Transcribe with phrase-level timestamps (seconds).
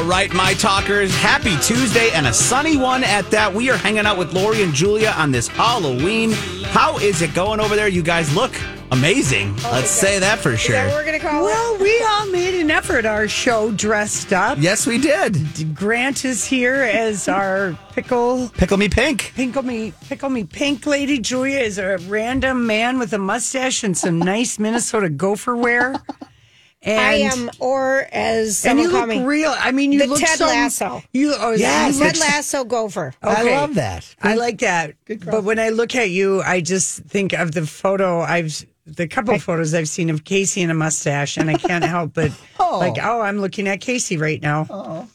[0.00, 3.52] All right, my talkers, happy Tuesday and a sunny one at that.
[3.52, 6.30] We are hanging out with Lori and Julia on this Halloween.
[6.64, 7.86] How is it going over there?
[7.86, 8.50] You guys look
[8.92, 9.54] amazing.
[9.58, 10.98] Oh, Let's say that for Is that sure.
[10.98, 11.50] we're gonna call it?
[11.50, 13.04] Well, we all made an effort.
[13.04, 14.56] Our show dressed up.
[14.58, 15.74] Yes, we did.
[15.74, 18.48] Grant is here as our pickle.
[18.56, 19.34] Pickle me pink.
[19.36, 21.18] Pickle me, pickle me pink lady.
[21.18, 26.00] Julia is a random man with a mustache and some nice Minnesota gopher wear.
[26.82, 29.54] And, I am, or as and you look me, real.
[29.54, 31.02] I mean, you the look Ted so, Lasso.
[31.12, 33.12] You, oh, Yes, Ted Lasso gopher.
[33.22, 34.14] I love that.
[34.22, 34.94] I like that.
[35.06, 39.34] But when I look at you, I just think of the photo I've the couple
[39.34, 42.78] of photos I've seen of Casey in a mustache, and I can't help but oh.
[42.78, 44.66] like, oh, I'm looking at Casey right now.
[44.70, 45.08] Oh.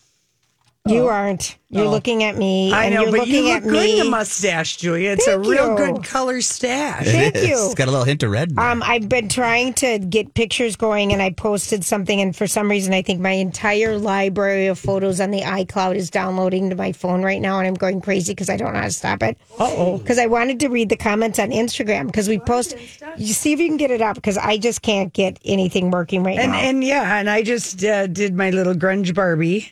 [0.88, 1.58] You aren't.
[1.72, 3.96] You're looking at me, I and know, you're but looking you look at good in
[4.02, 4.08] me.
[4.08, 5.10] a mustache, Julia.
[5.10, 5.76] It's a real you.
[5.78, 7.06] good color stash.
[7.06, 7.50] Thank It is.
[7.50, 7.66] you.
[7.66, 8.52] It's got a little hint of red.
[8.52, 8.60] in.
[8.60, 12.70] Um, I've been trying to get pictures going, and I posted something, and for some
[12.70, 16.92] reason, I think my entire library of photos on the iCloud is downloading to my
[16.92, 19.38] phone right now, and I'm going crazy because I don't know how to stop it.
[19.60, 19.98] Uh-oh.
[19.98, 22.76] Because I wanted to read the comments on Instagram because we post.
[23.18, 26.24] You see if you can get it up because I just can't get anything working
[26.24, 26.60] right And now.
[26.60, 29.72] and yeah, and I just uh, did my little grunge Barbie.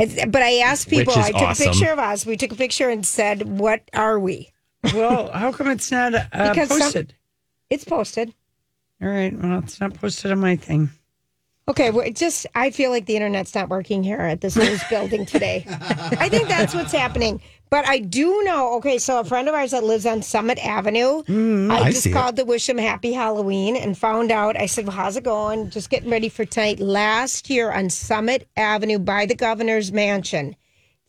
[0.00, 1.12] It's, but I asked people.
[1.14, 1.68] Which is I took awesome.
[1.68, 2.24] a picture of us.
[2.26, 4.50] We took a picture and said, "What are we?"
[4.94, 7.14] Well, how come it's not uh, Because some- posted?
[7.68, 8.34] It's posted.
[9.02, 10.90] All right, well, it's not posted on my thing.
[11.68, 14.82] Okay, well, it just I feel like the internet's not working here at this news
[14.90, 15.64] building today.
[15.70, 17.40] I think that's what's happening.
[17.70, 18.74] But I do know.
[18.78, 22.02] Okay, so a friend of ours that lives on Summit Avenue, mm, I, I just
[22.02, 22.12] see it.
[22.12, 24.56] called to wish him happy Halloween and found out.
[24.60, 25.70] I said, "Well, how's it going?
[25.70, 30.56] Just getting ready for tonight." Last year on Summit Avenue by the governor's mansion,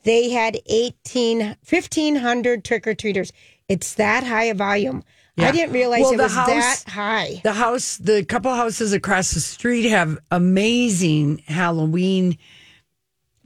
[0.03, 3.34] they had 18, 1,500 trick or treaters.
[3.68, 5.03] It's that high a volume.
[5.38, 7.42] I didn't realize Well, it was house- that high.
[7.44, 12.38] The house, the couple houses across the street have amazing Halloween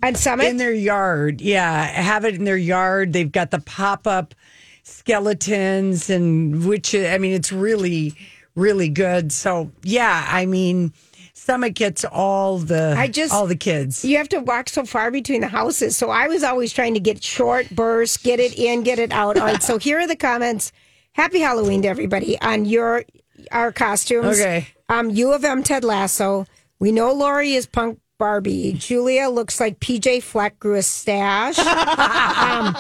[0.03, 1.41] On Summit, in their yard.
[1.41, 3.13] Yeah, have it in their yard.
[3.13, 4.35] They've got the pop up
[4.83, 8.13] skeletons and which I mean, it's really,
[8.55, 9.31] really good.
[9.31, 10.93] So yeah, I mean,
[11.33, 14.03] Summit gets all the I just- all the kids.
[14.03, 15.95] you have to walk so far between the houses.
[15.95, 19.37] So I was always trying to get short bursts, get it in, get it out.
[19.37, 19.61] All right.
[19.63, 20.71] So here are the comments.
[21.13, 23.05] Happy Halloween to everybody on your
[23.51, 24.39] our costumes.
[24.39, 24.67] Okay.
[24.89, 26.45] Um, U of M Ted Lasso.
[26.79, 28.73] We know Lori is punk Barbie.
[28.73, 31.57] Julia looks like PJ Fleck grew a stash.
[31.59, 32.75] um,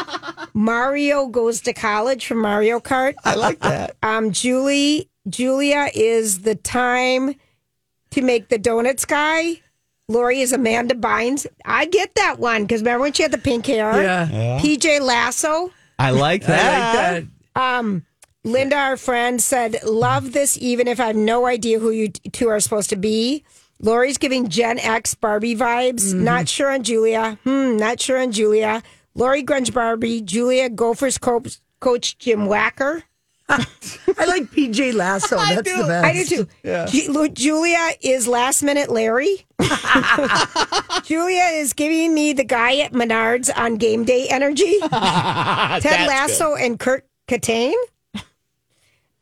[0.53, 3.15] Mario goes to college from Mario Kart.
[3.23, 3.97] I like that.
[4.03, 7.35] Um, Julie Julia is the time
[8.11, 9.61] to make the donuts guy.
[10.07, 11.47] Lori is Amanda Bynes.
[11.65, 14.01] I get that one because remember when she had the pink hair?
[14.01, 14.59] Yeah.
[14.61, 15.71] PJ Lasso.
[15.97, 16.59] I like that.
[16.59, 17.13] I that.
[17.13, 18.01] like that.
[18.45, 22.47] Linda, our friend, said, Love this even if I have no idea who you two
[22.47, 23.43] are supposed to be.
[23.81, 26.13] Lori's giving Gen X Barbie vibes.
[26.13, 27.37] Not sure on Julia.
[27.43, 28.81] Hmm, not sure on Julia.
[29.13, 30.21] Lori Grunge Barbie.
[30.21, 33.03] Julia Gophers coach, coach Jim Wacker.
[33.49, 33.57] I
[34.25, 35.37] like PJ Lasso.
[35.37, 36.05] That's the best.
[36.05, 36.47] I do too.
[36.87, 39.45] Ju- Lu- Julia is last minute Larry.
[41.03, 44.79] Julia is giving me the guy at Menards on game day energy.
[44.81, 47.73] Ted Lasso and Kurt Cobain.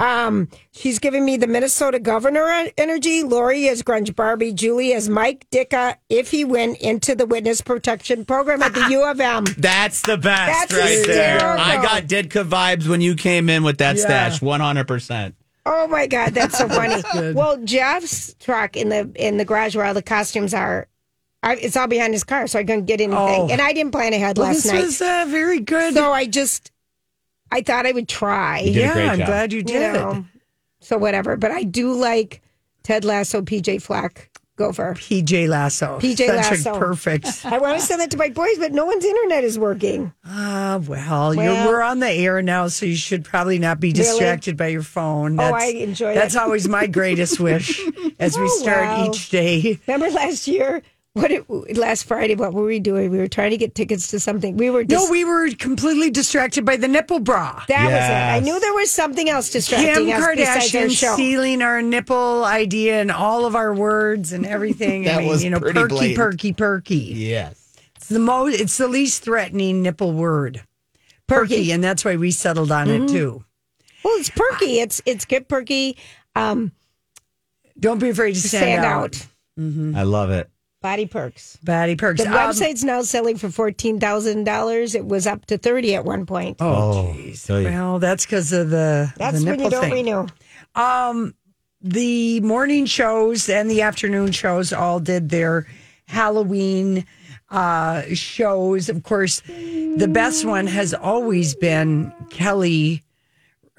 [0.04, 3.24] Um, she's giving me the Minnesota governor energy.
[3.24, 4.52] Lori is Grunge Barbie.
[4.52, 9.04] Julie is Mike Ditka if he went into the witness protection program at the U
[9.10, 9.46] of M.
[9.58, 11.42] That's the best That's right there.
[11.58, 14.02] I got Ditka vibes when you came in with that Yeah.
[14.30, 15.34] stash, 100%.
[15.66, 17.02] Oh my god, that's so funny.
[17.34, 20.90] well, Jeff's truck in the in the garage where all the costumes are,
[21.42, 23.18] I, it's all behind his car, so I couldn't get anything.
[23.18, 23.48] Oh.
[23.50, 25.94] And I didn't plan ahead Well, last this night, This was uh, very good.
[25.94, 26.73] so I just
[27.54, 28.64] I thought I would try.
[28.64, 29.28] did a yeah, great I'm job.
[29.28, 29.94] glad you you did.
[29.94, 30.26] know.
[30.82, 32.42] So whatever, but I do like
[32.84, 34.96] Ted Lasso, PJ Fleck, Gopher.
[34.96, 35.98] PJ Lasso.
[36.00, 36.76] PJ Such Lasso.
[36.76, 37.46] A perfect.
[37.46, 40.12] I want to send that to my boys, but no one's internet is working.
[40.26, 43.94] Ah, well, you're, Well- we're on the air now, so you should probably not be
[43.94, 45.40] distracted by your phone.
[45.40, 46.44] Oh, That's, I enjoy That's that.
[46.44, 47.80] always my greatest wish
[48.20, 49.06] as we Oh, start wow.
[49.10, 49.80] each day.
[49.88, 50.82] Remember last year?
[51.14, 52.34] What it, last Friday?
[52.34, 53.12] What were we doing?
[53.12, 54.58] We were trying to get tickets to something.
[54.58, 57.64] We were No, we were completely distracted by the nipple bra.
[57.68, 57.98] That was it.
[58.00, 61.14] I knew there was something else Kim distracting us besides our Kardashian show.
[61.14, 65.04] stealing our nipple idea and all of our words and everything.
[65.06, 66.18] That I mean, was you know, pretty perky, blatant.
[66.18, 66.96] perky, perky.
[66.96, 67.76] Yes.
[67.96, 68.60] It's the most.
[68.60, 70.64] It's the least threatening nipple word.
[71.28, 71.72] Perky, Perky.
[71.72, 73.06] and that's why we settled on Mm-hmm.
[73.06, 73.44] it too.
[74.04, 74.80] Well, it's perky.
[74.80, 75.96] It's it's good perky.
[76.36, 76.72] Um,
[77.80, 79.28] Don't be afraid to stand, stand out.
[79.60, 79.96] out.
[80.00, 80.50] I love it.
[80.84, 81.58] Body perks.
[81.64, 82.22] Body perks.
[82.22, 84.94] The Um, website's now selling for fourteen thousand dollars.
[84.96, 86.58] It was up to thirty at one point.
[86.60, 89.94] Oh, so you- well, that's because of the That's the when nipple you don't thing.
[89.94, 91.32] renew.
[91.82, 95.68] the morning shows and the afternoon shows all did their
[96.08, 97.06] Halloween
[97.50, 98.90] uh, shows.
[98.90, 103.04] Of course, the best one has always been Kelly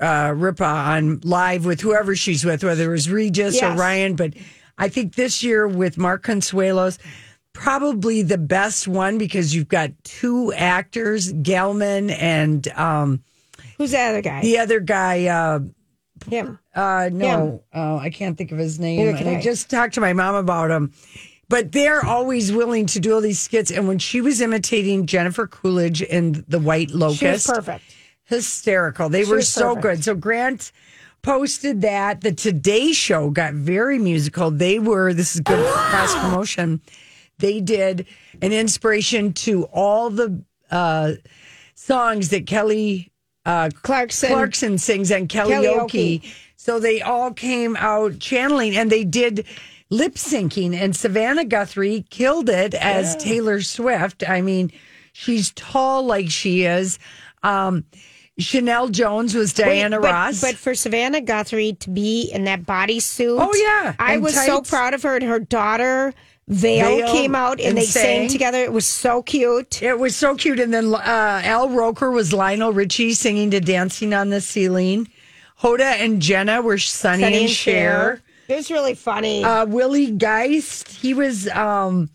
[0.01, 4.17] uh, Ripa on live with whoever she's with, whether it was Regis or Ryan.
[4.17, 4.35] But
[4.79, 6.99] I think this year with Mark Consuelos,
[7.53, 13.23] probably the best one because you've got two actors, Gelman and um,
[13.79, 14.41] Who's the other guy?
[14.43, 15.27] the other guy.
[15.27, 15.61] Uh,
[16.29, 16.59] Him.
[16.75, 19.17] uh, no, oh, I can't think of his name.
[19.17, 19.41] Can I I.
[19.41, 20.93] just talked to my mom about him.
[21.49, 23.71] But they're always willing to do all these skits.
[23.71, 27.85] And when she was imitating Jennifer Coolidge in The White Lotus, She was perfect.
[28.25, 29.11] hysterical.
[29.11, 30.03] They were so good.
[30.03, 30.73] So Grant
[31.25, 32.21] posted that.
[32.21, 34.51] The Today Show got very musical.
[34.51, 36.81] They were, this is good cross promotion.
[37.39, 38.07] They did
[38.41, 41.13] an inspiration to all the uh,
[41.75, 43.11] songs that Kelly
[43.45, 44.29] uh, Clarkson.
[44.29, 45.89] Clarkson sings and karaoke.
[46.21, 46.35] Karaoke.
[46.57, 49.47] So they all came out channeling and they did
[49.91, 50.75] lip syncing.
[50.75, 54.29] And Savannah Guthrie killed it as Taylor Swift.
[54.29, 54.71] I mean,
[55.13, 56.99] she's tall like she is.
[57.43, 57.85] Um,
[58.41, 60.41] Sheinelle Jones was Wait, Diana but, Ross.
[60.41, 63.37] But for Savannah Guthrie to be in that bodysuit.
[63.41, 65.15] Oh, yeah, I and was so proud of her.
[65.15, 66.13] And her daughter,
[66.49, 68.23] Vale, Vale, came out and, and they sang.
[68.23, 68.29] sang.
[68.29, 68.59] together.
[68.59, 69.83] It was so cute.
[69.83, 70.59] it was so cute.
[70.59, 70.99] And then uh,
[71.45, 75.09] Al Roker was Lionel Richie singing to Dancing on the Ceiling.
[75.61, 78.21] Hoda and Jenna were Sonny, and Cher.
[78.49, 79.45] It was really funny.
[79.45, 80.89] uh, Willie Geist.
[80.89, 82.11] He was um,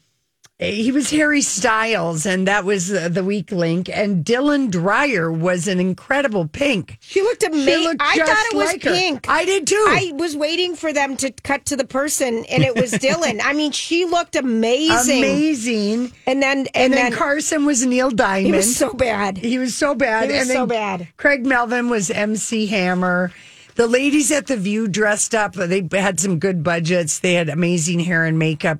[0.60, 3.90] he was Harry Styles, and that was uh, the weak link.
[3.90, 6.98] And Dylan Dreyer was an incredible pink.
[7.00, 7.84] she looked She amazing.
[7.84, 8.92] looked I thought it was like her.
[8.92, 9.30] pink.
[9.30, 9.86] I did too.
[9.88, 13.40] I was waiting for them to cut to the person, and it was Dylan.
[13.44, 15.20] I mean, she looked amazing.
[15.20, 16.12] Amazing.
[16.28, 18.46] And then, and, And, then, then, Carson was Neil Diamond.
[18.48, 19.38] he was so bad.
[19.38, 20.30] He was so bad.
[20.30, 21.08] He was and so bad.
[21.16, 23.32] Craig Melvin was MC Hammer.
[23.76, 25.54] The ladies at the View dressed up.
[25.54, 27.20] They had some good budgets.
[27.20, 28.80] They had amazing hair and makeup.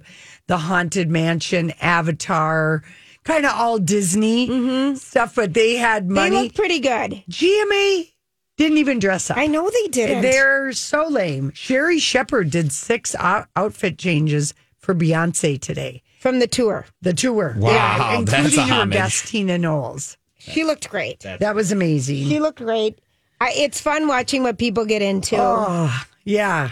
[0.50, 2.84] The Haunted Mansion, Avatar,
[3.24, 6.14] kind of all Disney stuff, but they had Mm-hmm.
[6.16, 6.36] They money.
[6.44, 7.24] looked pretty good.
[7.30, 8.12] GMA
[8.58, 9.38] didn't even dress up.
[9.38, 10.24] I know they didn't.
[10.24, 11.52] They're so lame.
[11.54, 16.02] Sherri Shepherd did six out- outfit changes for Beyonce today.
[16.20, 16.86] from the tour.
[17.02, 17.56] The tour.
[17.58, 20.18] Wow, that's including a your guest, Tina Knowles.
[20.40, 21.20] She looked great.
[21.20, 22.28] That was amazing.
[22.28, 23.00] She looked great.
[23.40, 25.38] I, it's fun watching what people get into.
[25.40, 26.72] Oh, yeah.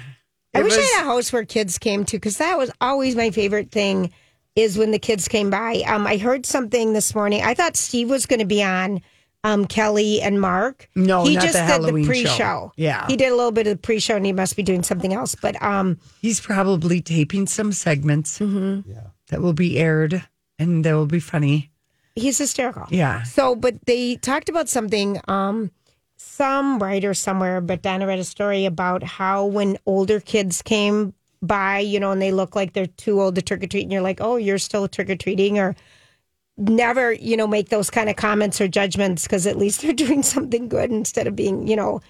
[0.59, 3.31] I wish I had a house where kids came to because that was always my
[3.31, 4.12] favorite thing.
[4.56, 5.83] Is when the kids came by.
[5.86, 7.44] Um, I heard something this morning.
[7.44, 9.01] I thought Steve was going to be on.
[9.44, 10.89] Um, Kelly and Mark.
[10.95, 12.71] No, he not just the did Halloween the pre-show.
[12.75, 13.06] Yeah.
[13.07, 15.36] he did a little bit of the pre-show, and he must be doing something else.
[15.36, 18.89] But um, He's probably taping some segments Mm-hmm.
[19.30, 20.24] that will be aired
[20.57, 21.69] and that will be funny.
[22.15, 22.88] he's hysterical.
[22.89, 23.21] Yeah.
[23.24, 25.21] So, but they talked about something.
[25.27, 25.69] Um,
[26.18, 31.80] some writer somewhere, but Donna read a story about how when older kids came by,
[31.80, 34.02] you know, and they look like they're too old to trick or treat, and you're
[34.02, 35.75] like, oh, you're still trick or treating, or
[36.58, 40.24] never, you know, make those kind of comments or judgments because at least they're doing
[40.24, 42.02] something good instead of being, you know,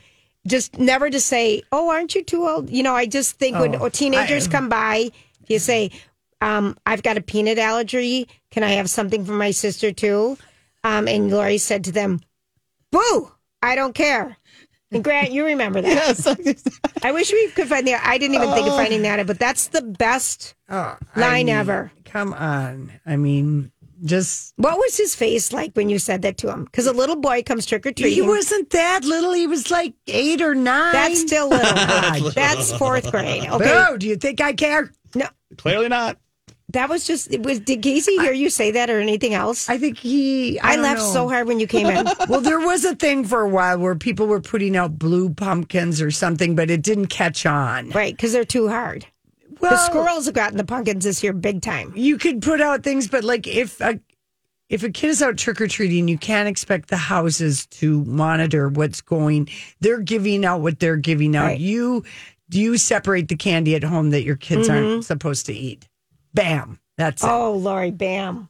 [0.48, 2.69] just never to say, oh, aren't you too old?
[2.69, 5.12] You know, I just think when Oh, teenagers I- come by,
[5.48, 5.92] you say,
[6.39, 8.30] um, I've got a peanut allergy.
[8.51, 10.38] Can I have something for my sister too?
[10.83, 12.21] Um, and Lori said to them,
[12.92, 13.31] Boo,
[13.62, 14.38] I don't care.
[14.92, 15.89] And Grant, you remember that.
[16.25, 16.65] Yes.
[17.04, 18.01] I wish we could find that.
[18.06, 18.77] I didn't even think of Oh.
[18.77, 21.92] finding that, but that's the best oh, I line mean, ever.
[22.06, 22.94] Come on.
[23.06, 23.71] I mean,
[24.06, 24.54] just.
[24.56, 26.63] What was his face like when you said that to him?
[26.63, 28.13] Because a little boy comes trick or treat.
[28.13, 29.34] He wasn't that little.
[29.34, 30.93] He was like eight or nine.
[30.93, 32.31] That's still little.
[32.36, 33.43] That's fourth grade.
[33.51, 33.86] Okay.
[33.91, 34.89] Boo, do you think I care?
[35.15, 35.27] No,
[35.58, 36.17] Clearly not.
[36.69, 37.38] That was just.
[37.39, 37.59] Was.
[37.59, 39.69] Did Casey hear you say that or anything else?
[39.69, 40.59] I think he.
[40.59, 41.13] I, I, laughed know.
[41.13, 42.07] so hard when you came in.
[42.27, 46.01] Well, there was a thing for a while where people were putting out blue pumpkins
[46.01, 47.89] or something, but it didn't catch on.
[47.91, 49.05] right, because they're too hard.
[49.62, 51.93] Well, the squirrels have gotten the pumpkins this year big time.
[51.95, 54.00] you could put out things, but like if a
[54.69, 58.67] if a kid is out trick or treating, you can't expect the houses to monitor
[58.67, 59.47] what's going.
[59.79, 61.45] They're giving out what they're giving out.
[61.45, 61.59] Right.
[61.59, 62.03] You
[62.50, 65.01] do you separate the candy at home that your kids aren't mm-hmm.
[65.01, 65.88] supposed to eat?
[66.34, 67.29] Bam, that's it.
[67.29, 68.50] Oh, Lori, bam.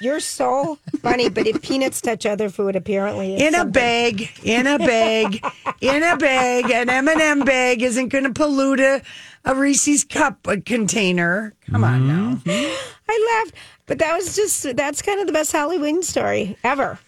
[0.00, 3.72] You're so funny, but if peanuts touch other food, apparently it's in a something.
[3.72, 5.44] bag, in a bag,
[5.80, 6.70] in a bag.
[6.70, 9.02] An M and m bag isn't going to pollute a,
[9.44, 11.54] a Reese's cup uh, container.
[11.70, 12.40] Come on now.
[12.46, 13.54] I laughed,
[13.86, 16.98] but that was just, that's kind of the best Halloween story ever.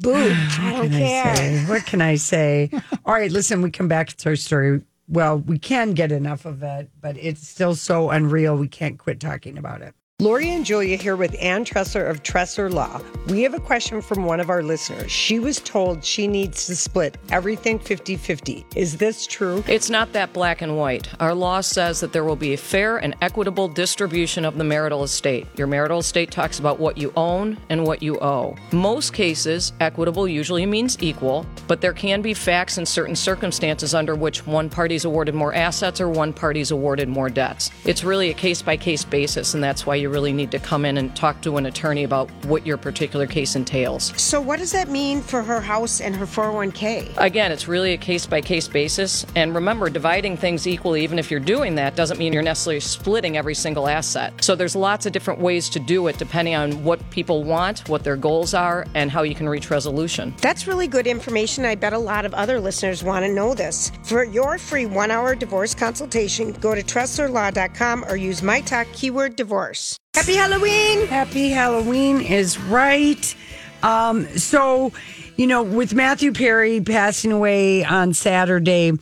[0.00, 0.14] Boo.
[0.14, 1.58] I don't can I care.
[1.66, 2.70] What can I say?
[3.04, 4.80] All right, listen, we come back to our story.
[5.10, 8.56] Well, we can get enough of it, but it's still so unreal.
[8.56, 9.94] We can't quit talking about it.
[10.20, 13.00] Lori and Julia here with Ann Tressler of Tressler Law.
[13.28, 15.10] We have a question from one of our listeners.
[15.10, 18.66] She was told she needs to split everything 50 50.
[18.76, 19.64] Is this true?
[19.66, 21.08] It's not that black and white.
[21.20, 25.04] Our law says that there will be a fair and equitable distribution of the marital
[25.04, 25.46] estate.
[25.56, 28.56] Your marital estate talks about what you own and what you owe.
[28.72, 34.14] Most cases, equitable usually means equal, but there can be facts and certain circumstances under
[34.14, 37.70] which one party is awarded more assets or one party is awarded more debts.
[37.86, 40.84] It's really a case by case basis, and that's why you really need to come
[40.84, 44.12] in and talk to an attorney about what your particular case entails.
[44.20, 47.14] So, what does that mean for her house and her 401k?
[47.16, 49.24] Again, it's really a case by case basis.
[49.36, 53.36] And remember, dividing things equally, even if you're doing that, doesn't mean you're necessarily splitting
[53.36, 54.32] every single asset.
[54.42, 58.04] So, there's lots of different ways to do it depending on what people want, what
[58.04, 60.34] their goals are, and how you can reach resolution.
[60.40, 61.64] That's really good information.
[61.64, 63.92] I bet a lot of other listeners want to know this.
[64.02, 69.36] For your free one hour divorce consultation, go to TresslerLaw.com or use my talk keyword
[69.36, 69.99] divorce.
[70.14, 71.06] Happy Halloween!
[71.06, 73.34] Happy Halloween is right.
[73.82, 74.92] Um, so,
[75.36, 78.92] you know, with Matthew Perry passing away on Saturday,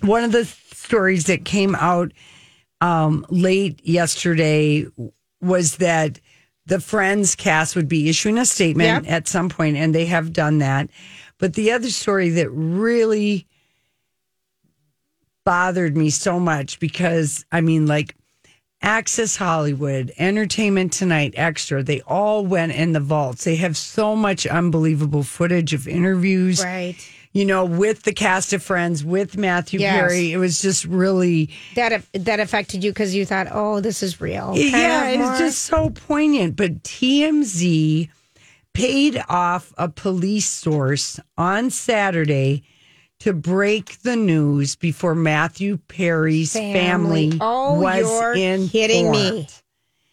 [0.00, 2.12] one of the stories that came out
[2.80, 4.86] um, late yesterday
[5.40, 6.18] was that
[6.66, 9.12] the Friends cast would be issuing a statement Yep.
[9.12, 10.88] at some point, and they have done that.
[11.38, 13.46] But the other story that really
[15.44, 18.16] bothered me so much because, I mean, like,
[18.82, 23.44] Access Hollywood, Entertainment Tonight, Extra, they all went in the vaults.
[23.44, 26.62] They have so much unbelievable footage of interviews.
[26.64, 26.96] Right.
[27.32, 29.94] You know, with the cast of Friends, with Matthew Yes.
[29.98, 30.32] Perry.
[30.32, 34.52] It was just really, That that affected you because you thought, oh, this is real.
[34.54, 36.56] Yeah, of it was just so poignant.
[36.56, 38.10] But TMZ
[38.74, 42.64] paid off a police source on Saturday
[43.22, 47.38] to break the news before Matthew Perry's family, Family.
[47.40, 49.46] Oh, was you're in kidding me.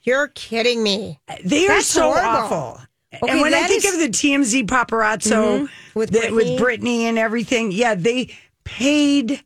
[0.03, 1.19] You're kidding me.
[1.43, 2.27] They are That's so horrible.
[2.29, 2.81] awful.
[3.21, 5.31] Okay, and when I think is- of the TMZ paparazzo
[5.67, 5.99] mm-hmm.
[5.99, 6.57] With that- with Britney.
[6.59, 8.29] Brittany and everything, yeah, they
[8.63, 9.43] paid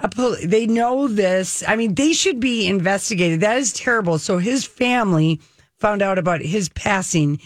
[0.00, 1.62] a pol- they know this.
[1.66, 3.40] I mean, they should be investigated.
[3.40, 4.18] That is terrible.
[4.18, 5.40] So his family
[5.78, 7.40] found out about his passing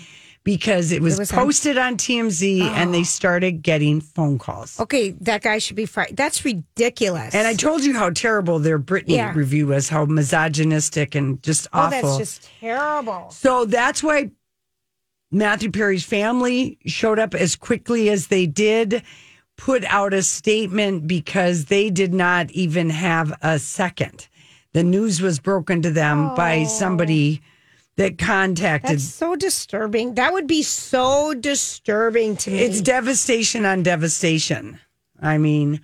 [0.45, 1.37] because it was, was Oh.
[1.37, 4.79] posted on, TMZ and they started getting phone calls.
[4.79, 6.17] Okay, that guy should be fired.
[6.17, 7.35] That's ridiculous.
[7.35, 9.33] And I told you how terrible their Britney Yeah.
[9.35, 12.03] review was, how misogynistic and just oh, awful.
[12.03, 13.31] that's just terrible.
[13.31, 14.31] So that's why
[15.33, 19.03] Matthew Perry's family showed up as quickly as they did,
[19.57, 24.29] put out a statement because they did not even have a second.
[24.75, 27.47] The news was broken to them by somebody oh.
[27.97, 28.97] That contacted.
[28.97, 30.15] That's so disturbing.
[30.15, 32.59] That would be so disturbing to me.
[32.59, 34.81] It's devastation on devastation.
[35.21, 35.81] I mean,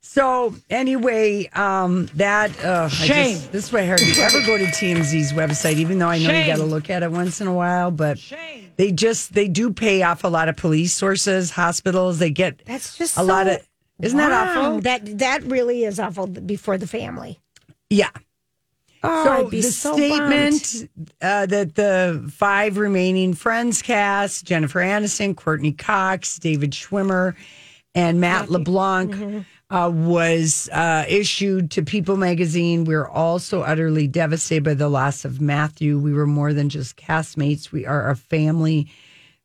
[0.00, 3.36] so anyway, um, that uh, Shame.
[3.36, 6.46] Just, this way, I hardly ever go to TMZ's website, even though I know you
[6.46, 7.90] got to look at it once in a while.
[7.92, 8.72] But shame.
[8.76, 12.18] they just they do pay off a lot of police sources, hospitals.
[12.18, 13.66] They get That's just a lot of.
[14.00, 14.80] Isn't that awful?
[14.80, 17.38] That that really is awful before the family.
[17.88, 18.10] yeah.
[19.02, 20.88] Oh, So I'd be the so statement
[21.20, 27.34] uh, that the five remaining Friends cast Jennifer Aniston, Courteney Cox, David Schwimmer,
[27.94, 29.74] and Matt LeBlanc Mm-hmm.
[29.74, 32.84] uh, was uh, issued to People magazine.
[32.84, 35.98] We're all so utterly devastated by the loss of Matthew.
[35.98, 38.88] We were more than just castmates, we are a family.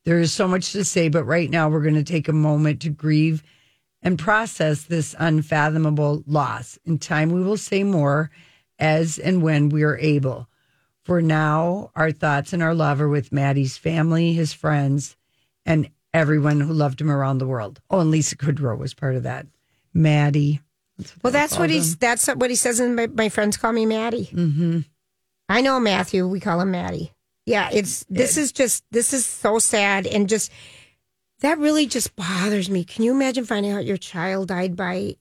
[0.04, 2.80] There is so much to say, but right now we're going to take a moment
[2.82, 3.42] to grieve
[4.00, 6.78] and process this unfathomable loss.
[6.86, 8.30] In time, we will say more
[8.78, 10.48] as and when we are able.
[11.04, 15.16] For now, our thoughts and our love are with Maddie's family, his friends,
[15.64, 17.80] and everyone who loved him around the world.
[17.90, 19.46] Oh, and Lisa Kudrow was part of that.
[19.94, 20.60] Maddie.
[21.22, 21.96] Well, that's what he's.
[21.96, 22.80] That's what he says.
[22.80, 24.26] And my, my friends call me Maddie.
[24.26, 24.80] Mm-hmm.
[25.48, 26.26] I know Matthew.
[26.26, 27.12] We call him Maddie.
[27.46, 28.04] Yeah, it's.
[28.10, 28.84] This is just.
[28.90, 30.52] This is so sad and just.
[31.40, 32.82] That really just bothers me.
[32.84, 35.16] Can you imagine finding out your child died by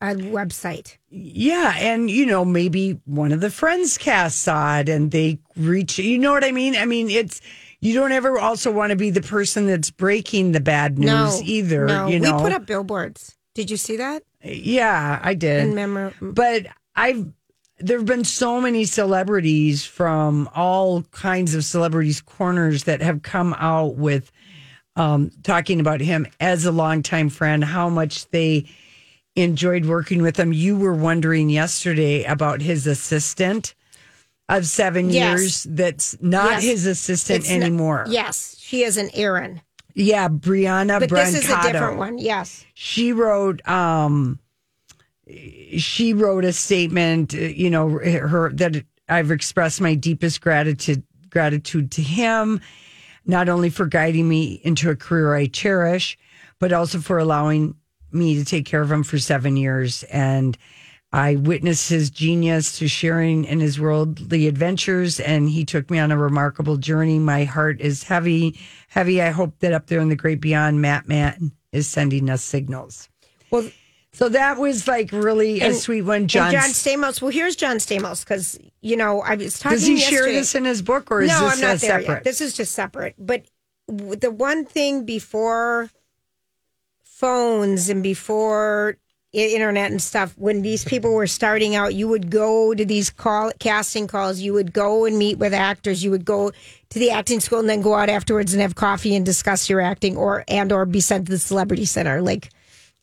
[0.00, 0.96] a website?
[1.10, 5.98] Yeah, and you know, maybe one of the friends cast saw it and they reach
[5.98, 6.76] you know what I mean?
[6.76, 7.40] I mean, it's
[7.80, 11.40] you don't ever also want to be the person that's breaking the bad news no,
[11.44, 11.86] either.
[11.86, 13.36] No, you know, we put up billboards.
[13.54, 14.22] Did you see that?
[14.42, 15.64] Yeah, I did.
[15.64, 16.12] In memory.
[16.20, 17.32] But I've
[17.80, 23.54] there have been so many celebrities from all kinds of celebrities corners that have come
[23.58, 24.32] out with
[24.96, 28.66] um, talking about him as a longtime friend, how much they
[29.42, 30.52] enjoyed working with him.
[30.52, 33.74] You were wondering yesterday about his assistant
[34.48, 35.38] of seven Yes.
[35.40, 36.62] years that's not Yes.
[36.62, 38.06] his assistant It's not- anymore.
[38.08, 39.60] yes, she is an Aaron,
[39.94, 42.18] Yeah, Brianna but this is a different one.
[42.18, 42.64] Yes.
[42.74, 44.38] she wrote um
[45.76, 51.90] she wrote a statement uh, you know her that i've expressed my deepest gratitude gratitude
[51.90, 52.58] to him,
[53.26, 56.16] not only for guiding me into a career I cherish,
[56.58, 57.74] but also for allowing
[58.12, 60.02] me to take care of him for seven years.
[60.04, 60.56] And
[61.12, 66.10] I witnessed his genius to sharing in his worldly adventures, and he took me on
[66.12, 67.18] a remarkable journey.
[67.18, 69.22] My heart is heavy, heavy.
[69.22, 73.08] I hope that up there in the great beyond, Matt Man is sending us signals.
[73.50, 73.70] Well,
[74.12, 76.28] So that was like really a sweet one.
[76.28, 77.22] John, John Stamos.
[77.22, 79.76] Well, here's John Stamos because you know I was talking.
[79.78, 82.14] does he share this in his book, or is no, this I'm not there separate?
[82.16, 82.24] yet.
[82.24, 83.14] This is just separate.
[83.18, 83.44] But
[83.86, 85.88] w- the one thing before
[87.18, 88.96] phones and before
[89.32, 93.50] internet and stuff, when these people were starting out, you would go to these call
[93.58, 94.40] casting calls.
[94.40, 96.02] You would go and meet with actors.
[96.02, 96.52] You would go
[96.90, 99.80] to the acting school and then go out afterwards and have coffee and discuss your
[99.80, 102.50] acting, or and or be sent to the celebrity center, like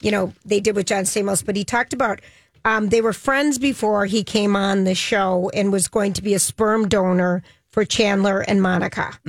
[0.01, 1.45] you know they did with John Stamos.
[1.45, 2.21] But he talked about.
[2.63, 6.33] Um, they were friends before he came on the show and was going to be
[6.33, 9.19] a sperm donor for Chandler and Monica.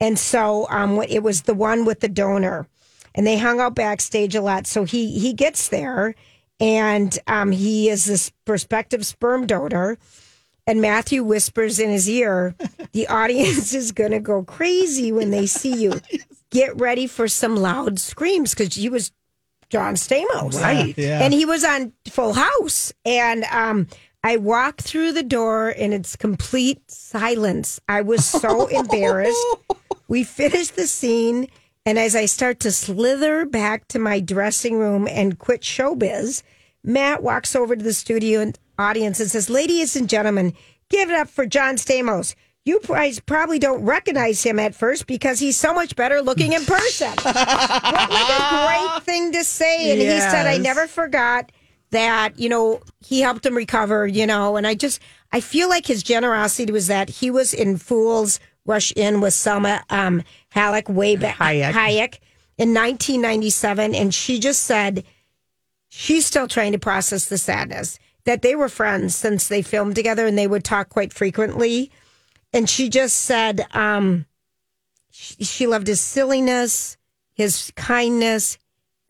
[0.00, 2.66] And so um, it was the one with the donor,
[3.14, 4.66] and they hung out backstage a lot.
[4.66, 6.14] So he he gets there,
[6.58, 9.98] and um, he is this prospective sperm donor.
[10.66, 12.54] And Matthew whispers in his ear,
[12.92, 16.00] "The audience is going to go crazy when they see you.
[16.50, 19.12] Get ready for some loud screams because he was
[19.68, 20.96] John Stamos, Right.
[20.98, 21.22] Yeah.
[21.22, 23.86] And he was on Full House, and um,
[24.22, 27.80] I walked through the door and it's complete silence.
[27.88, 29.38] I was so embarrassed.
[30.08, 31.48] We finished the scene,
[31.86, 36.42] and as I start to slither back to my dressing room and quit showbiz,
[36.84, 40.54] Matt walks over to the studio and audience and says, "Ladies and gentlemen,
[40.88, 42.34] give it up for John Stamos."
[42.66, 46.64] You guys probably don't recognize him at first because he's so much better looking in
[46.66, 47.08] person.
[47.22, 49.92] what like a great thing to say.
[49.92, 51.50] And he said, I never forgot
[51.90, 55.00] that, you know, he helped him recover, you know, and I just,
[55.32, 59.82] I feel like his generosity was that he was in Fools Rush In with Salma
[59.90, 61.72] um, Halleck way back, Hayek.
[61.72, 62.18] Hayek
[62.58, 63.94] in 1997.
[63.94, 65.04] And she just said,
[65.88, 70.26] she's still trying to process the sadness that they were friends since they filmed together
[70.26, 71.90] and they would talk quite frequently.
[72.52, 74.26] And she just said, um,
[75.10, 76.96] she, she loved his silliness,
[77.32, 78.58] his kindness.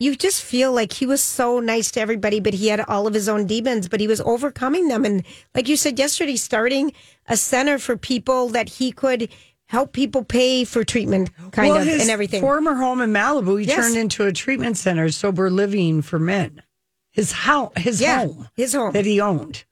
[0.01, 3.13] You just feel like he was so nice to everybody, but he had all of
[3.13, 5.05] his own demons, but he was overcoming them.
[5.05, 6.91] And like you said yesterday, starting
[7.27, 9.29] a center for people that he could
[9.67, 12.41] help people pay for treatment, kind well, of, his and everything.
[12.41, 13.75] former home in Malibu, he Yes.
[13.77, 16.63] turned into a treatment center, sober living for men.
[17.11, 18.93] His house, his Yeah, home, his home.
[18.93, 19.65] that he owned,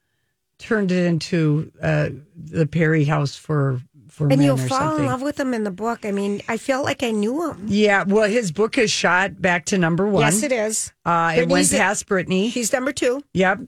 [0.59, 3.81] turned it into uh, the Perry House for
[4.19, 5.05] for and you'll fall something.
[5.05, 6.05] in love with him in the book.
[6.05, 7.65] I mean, I felt like I knew him.
[7.67, 10.23] Yeah, well, his book is shot back to number one.
[10.23, 10.91] Yes, it is.
[11.05, 12.49] Uh, it went past Brittany.
[12.49, 13.23] He's number two.
[13.33, 13.61] Yep.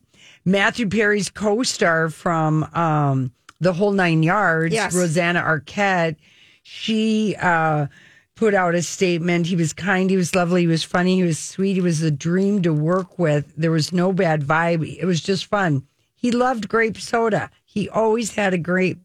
[0.44, 4.94] Matthew Perry's co-star from um, The Whole Nine Yards, Yes.
[4.94, 6.18] Rosanna Arquette,
[6.64, 7.88] she uh,
[8.36, 9.48] put out a statement.
[9.48, 12.12] He was kind, he was lovely, he was funny, he was sweet, he was a
[12.12, 13.54] dream to work with.
[13.56, 14.98] There was no bad vibe.
[15.00, 15.88] It was just fun.
[16.14, 17.50] He loved grape soda.
[17.66, 19.00] He always had a grape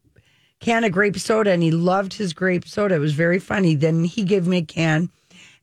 [0.59, 2.95] can of grape soda and he loved his grape soda.
[2.95, 3.75] It was very funny.
[3.75, 5.09] Then he gave me a can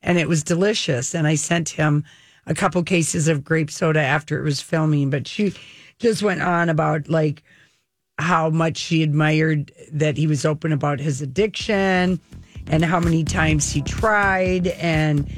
[0.03, 1.15] and it was delicious.
[1.15, 2.05] And I sent him
[2.47, 5.11] a couple cases of grape soda after it was filming.
[5.11, 5.55] But she
[5.99, 7.43] just went on about like
[8.19, 12.21] how much she admired that he was open about his addiction
[12.69, 15.29] and how many times he tried and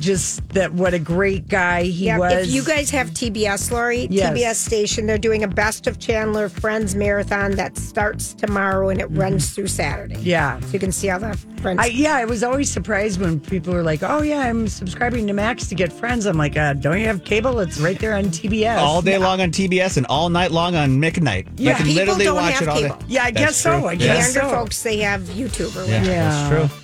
[0.00, 2.32] just that what a great guy he Yeah, was.
[2.32, 4.32] if you guys have TBS, Lori, Yes.
[4.32, 9.06] TBS station, they're doing a Best of Chandler Friends marathon that starts tomorrow and it
[9.10, 10.18] runs through Saturday.
[10.20, 10.60] yeah.
[10.60, 11.80] So you can see all the friends.
[11.82, 15.32] I, yeah, I was always surprised when people were like, "Oh yeah, I'm subscribing to
[15.32, 17.58] Max to get Friends." I'm like, uh, "Don't you have cable?
[17.60, 20.98] It's right there on TBS." all day long on TBS and all night long on
[21.00, 21.48] Mick Night.
[21.56, 21.70] Yeah.
[21.70, 22.96] you can People literally don't watch have it all cable.
[22.96, 23.04] day.
[23.08, 23.78] Yeah, I That's guess so.
[23.80, 23.88] true.
[23.88, 24.56] I the guess younger so.
[24.56, 26.02] folks, they have YouTube or Yeah.
[26.04, 26.48] Yeah.
[26.48, 26.78] that's true.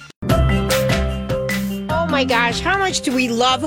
[2.12, 3.62] Oh my gosh, how much do we love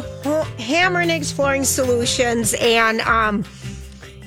[0.60, 2.54] Hamernick's Flooring Solutions?
[2.62, 3.44] And um,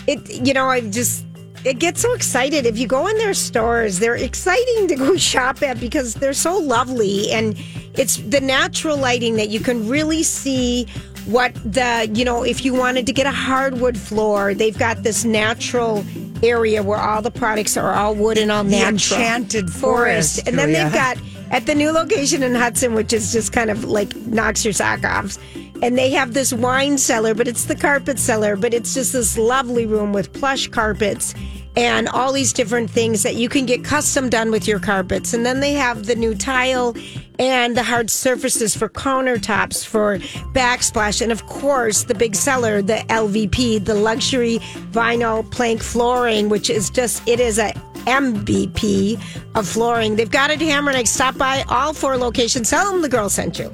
[0.08, 1.24] it, you know, I just
[1.64, 4.00] it gets so excited if you go in their stores.
[4.00, 7.56] They're exciting to go shop at because they're so lovely, and
[7.94, 10.88] it's the natural lighting that you can really see
[11.26, 15.24] what the you know if you wanted to get a hardwood floor, they've got this
[15.24, 16.04] natural
[16.42, 20.58] area where all the products are all wood and all The natural enchanted forest, and
[20.58, 21.18] then they've got
[21.50, 25.04] at the new location in Hudson, which is just kind of like knocks your sock
[25.04, 25.38] off.
[25.82, 29.38] And they have this wine cellar, but it's the carpet cellar, but it's just this
[29.38, 31.34] lovely room with plush carpets
[31.76, 35.32] and all these different things that you can get custom done with your carpets.
[35.32, 36.96] And then they have the new tile
[37.38, 40.18] and the hard surfaces for countertops, for
[40.52, 44.58] backsplash, and of course, the big seller, the LVP, the luxury
[44.92, 47.72] vinyl plank flooring, which is just, it is a
[48.06, 49.20] MVP
[49.54, 50.16] of flooring.
[50.16, 50.94] They've got it hammered.
[50.94, 52.70] I stop by all four locations.
[52.70, 53.72] Tell them the girl sent you.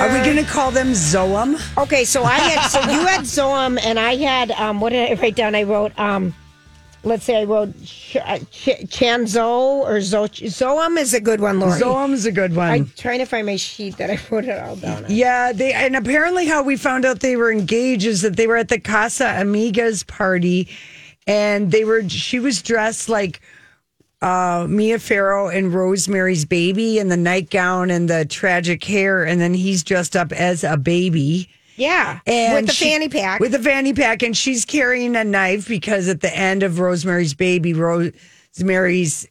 [0.00, 1.56] Are we going to call them Zoam?
[1.78, 5.20] Okay, so I had so you had Zoam and I had um what did I
[5.20, 5.54] write down?
[5.54, 6.34] I wrote um
[7.04, 8.16] let's say I wrote Ch-
[8.50, 9.48] Ch- Chanzo
[9.80, 11.80] or Zo Zoam is a good one, Lori.
[11.80, 12.70] Zoam's a good one.
[12.70, 15.04] I'm trying to find my sheet that I wrote it all down.
[15.04, 15.10] on.
[15.10, 18.56] Yeah, they and apparently how we found out they were engaged is that they were
[18.56, 20.68] at the Casamigos party,
[21.26, 22.08] and they were.
[22.08, 23.40] She was dressed like
[24.22, 29.54] uh, Mia Farrow and Rosemary's Baby in the nightgown and the tragic hair, and then
[29.54, 31.48] he's dressed up as a baby.
[31.76, 33.40] Yeah, And with the she- fanny pack.
[33.40, 37.34] With the fanny pack, and she's carrying a knife because at the end of Rosemary's
[37.34, 39.26] Baby, Rosemary's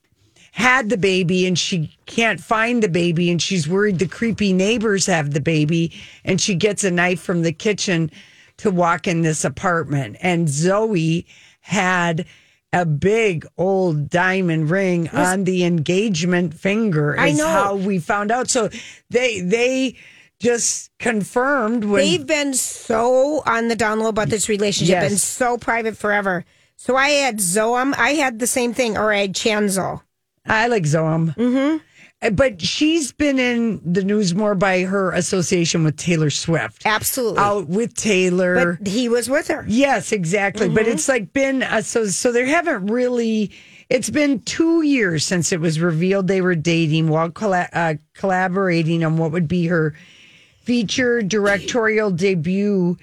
[0.52, 5.08] had the baby and she can't find the baby and she's worried the creepy neighbors
[5.08, 5.92] have the baby
[6.24, 8.12] and she gets a knife from the kitchen
[8.58, 11.26] to walk in this apartment and Zoe
[11.62, 12.28] had
[12.72, 17.48] a big old diamond ring on the engagement finger I know.
[17.48, 18.70] how we found out so
[19.10, 19.96] they they
[20.44, 25.12] just confirmed when They've been so on the down low about this relationship Yes.
[25.12, 26.44] and so private forever.
[26.76, 27.94] So I had Zoam.
[27.98, 30.02] I had the same thing, or I had Chanzo.
[30.46, 31.34] I like Zoam.
[31.36, 31.78] Mm-hmm.
[32.36, 36.84] But she's been in the news more by her association with Taylor Swift.
[36.86, 37.40] Absolutely.
[37.40, 38.78] Out with Taylor.
[38.78, 39.66] but he was with her.
[39.68, 40.70] yes, exactly.
[40.70, 43.52] But it's like been a, so so there haven't really.
[43.90, 49.04] It's been two years since it was revealed they were dating while colla- uh, collaborating
[49.04, 49.94] on what would be her
[50.64, 52.98] feature directorial debut.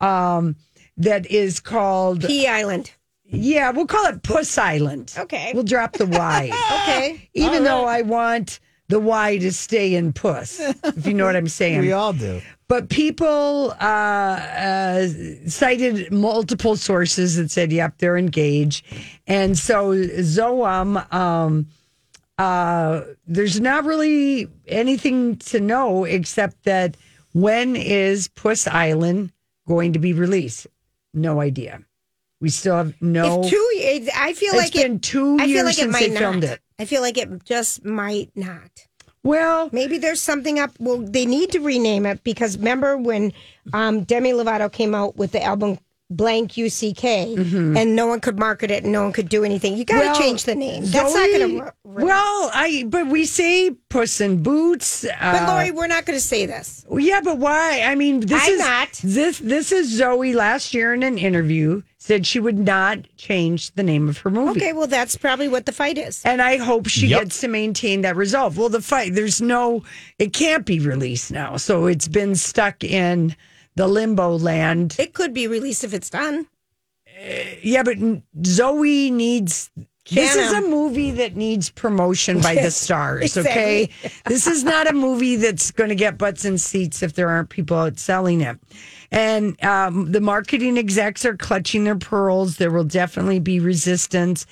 [0.00, 0.56] Um,
[0.96, 2.92] that is called P Island.
[3.24, 5.12] yeah, we'll call it Puss Island.
[5.18, 5.50] Okay.
[5.54, 6.50] we'll drop the Y.
[6.82, 7.28] Okay.
[7.34, 11.48] even though I want the Y to stay in puss, if you know what I'm
[11.62, 11.80] saying.
[11.80, 12.40] We all do.
[12.68, 15.08] but people uh, uh,
[15.48, 18.84] cited multiple sources that said, yep, they're engaged.
[19.26, 21.66] And so Zoam, um,
[22.38, 26.96] uh, there's not really anything to know except that
[27.32, 29.32] when is Puss Island
[29.68, 30.66] going to be released?
[31.12, 31.80] No idea.
[32.40, 33.42] We still have no.
[33.42, 36.00] If two, it, I feel It's like been it, two I years like since might
[36.08, 36.18] they not.
[36.18, 36.60] filmed it.
[36.78, 38.86] I feel like it just might not.
[39.22, 40.72] well, Maybe there's something up.
[40.80, 43.32] Well, they need to rename it because remember when
[43.72, 45.78] um, Demi Lovato came out with the album
[46.10, 49.76] Blank UCK and no one could market it and no one could do anything.
[49.76, 50.12] You got to Mm-hmm.
[50.12, 50.84] Well, change the name.
[50.84, 51.74] That's not going to work.
[51.84, 55.04] Well, I but we say Puss in Boots.
[55.04, 56.84] Uh, But Lori, we're not going to say this.
[56.90, 57.82] yeah, but why?
[57.82, 58.92] I mean, this I'm is not.
[59.02, 63.82] this this is Zoe last year in an interview said she would not change the
[63.82, 64.60] name of her movie.
[64.60, 66.20] Okay, well, that's probably what the fight is.
[66.26, 67.20] And I hope she Yep.
[67.22, 68.58] gets to maintain that resolve.
[68.58, 69.84] Well, the fight, there's no,
[70.18, 71.56] it can't be released now.
[71.56, 73.34] So it's been stuck in
[73.76, 74.96] the limbo land.
[74.98, 76.46] It could be released if it's done.
[77.62, 77.96] Yeah, but
[78.44, 79.70] Zoe needs.
[80.10, 83.88] This is a movie that needs promotion by the stars, okay?
[84.26, 87.48] this is not a movie that's going to get butts in seats if there aren't
[87.48, 88.58] people out selling it.
[89.10, 92.58] And um, the marketing execs are clutching their pearls.
[92.58, 94.44] There will definitely be resistance,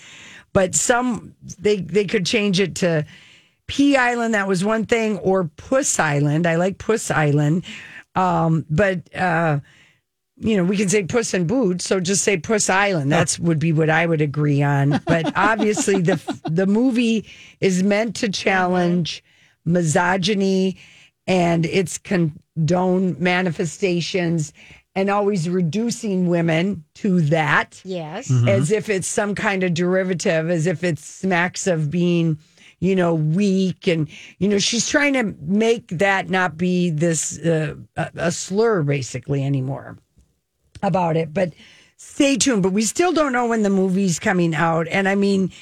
[0.54, 3.04] but some they they could change it to
[3.66, 4.34] P Island.
[4.34, 6.46] That was one thing, or Puss Island.
[6.46, 7.64] I like Puss Island,
[8.14, 9.14] um, but.
[9.14, 9.60] Uh,
[10.38, 13.12] you know, we can say Puss in Boots, so just say Puss Island.
[13.12, 14.98] That's would be what I would agree on.
[15.06, 16.18] But obviously, the
[16.50, 17.26] the movie
[17.60, 19.22] is meant to challenge
[19.64, 20.78] misogyny
[21.28, 24.52] and its condone manifestations,
[24.96, 28.32] and always reducing women to that Yes.
[28.48, 32.38] as if it's some kind of derivative, as if it smacks of being,
[32.82, 33.86] you know, weak.
[33.86, 34.08] And,
[34.40, 39.98] you know, she's trying to make that not be this, uh, a, slur basically anymore
[40.82, 41.32] about it.
[41.32, 41.52] But
[41.96, 42.64] stay tuned.
[42.64, 44.88] But we still don't know when the movie's coming out.
[44.88, 45.52] And I mean,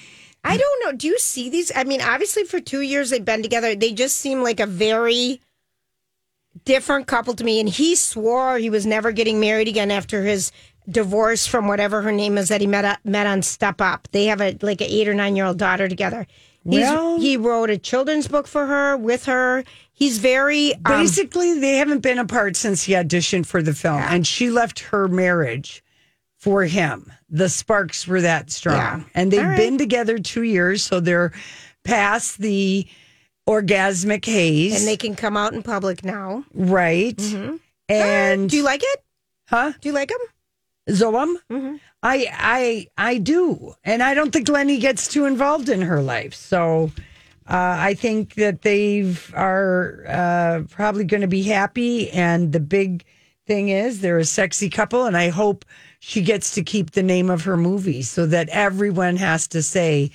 [0.45, 0.97] I don't know.
[0.97, 1.71] Do you see these?
[1.77, 3.75] I mean, obviously, for two years they've been together.
[3.75, 5.43] They just seem like a very
[6.65, 7.61] different couple to me.
[7.61, 10.53] And he swore he was never getting married again after his
[10.89, 14.09] divorce from whatever her name is that he met met on Step Up.
[14.13, 16.27] They have a like an eight or nine year old daughter together.
[16.65, 19.65] He's, Well- he wrote a children's book for her with her.
[19.93, 24.01] He's very um, basically, they haven't been apart since he auditioned for the film.
[24.03, 25.83] And she left her marriage
[26.39, 27.13] for him.
[27.29, 28.77] The sparks were that strong.
[28.77, 29.01] Yeah.
[29.15, 29.57] And they've right.
[29.59, 30.83] been together two years.
[30.83, 31.33] So they're
[31.85, 32.87] past the
[33.49, 34.79] orgasmic haze.
[34.79, 36.45] and they can come out in public now.
[36.55, 37.21] Right.
[37.89, 39.05] And Do you like it?
[39.49, 39.73] huh?
[39.81, 40.19] Do you like him?
[40.89, 41.35] Zoam.
[41.51, 41.77] Mm-hmm.
[42.03, 46.35] I I I do, and I don't think Lenny gets too involved in her life.
[46.35, 46.91] So
[47.47, 52.11] uh, I think that they are uh, probably going to be happy.
[52.11, 53.05] And the big
[53.47, 55.65] thing is they're a sexy couple, and I hope
[55.99, 60.11] she gets to keep the name of her movie so that everyone has to say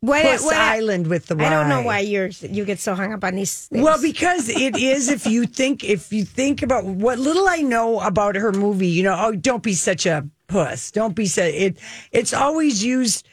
[0.00, 1.44] What, Puss what- Island with the Y.
[1.44, 3.66] I don't know why you're you get so hung up on these.
[3.66, 3.82] Things.
[3.82, 5.08] Well, because it is.
[5.08, 9.02] If you think, if you think about what little I know about her movie, you
[9.02, 10.92] know, oh, don't be such a puss.
[10.92, 11.42] Don't be so.
[11.42, 11.78] It.
[12.12, 13.26] It's always used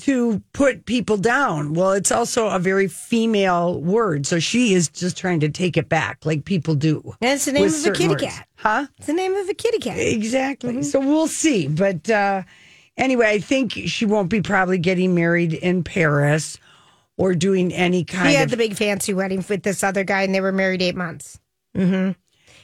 [0.00, 1.74] to put people down.
[1.74, 5.88] Well, it's also a very female word, so she is just trying to take it
[5.88, 7.14] back, like people do.
[7.20, 8.22] That's the name of a kitty words.
[8.22, 8.48] cat.
[8.56, 8.86] huh?
[8.98, 9.98] it's the name of a kitty cat.
[9.98, 10.82] Exactly.
[10.82, 11.68] So we'll see.
[11.68, 12.42] But uh,
[12.96, 16.58] anyway, I think she won't be probably getting married in Paris
[17.16, 20.22] or doing any kind He of had the big fancy wedding with this other guy,
[20.22, 21.38] and they were married eight months.
[21.74, 22.10] hmm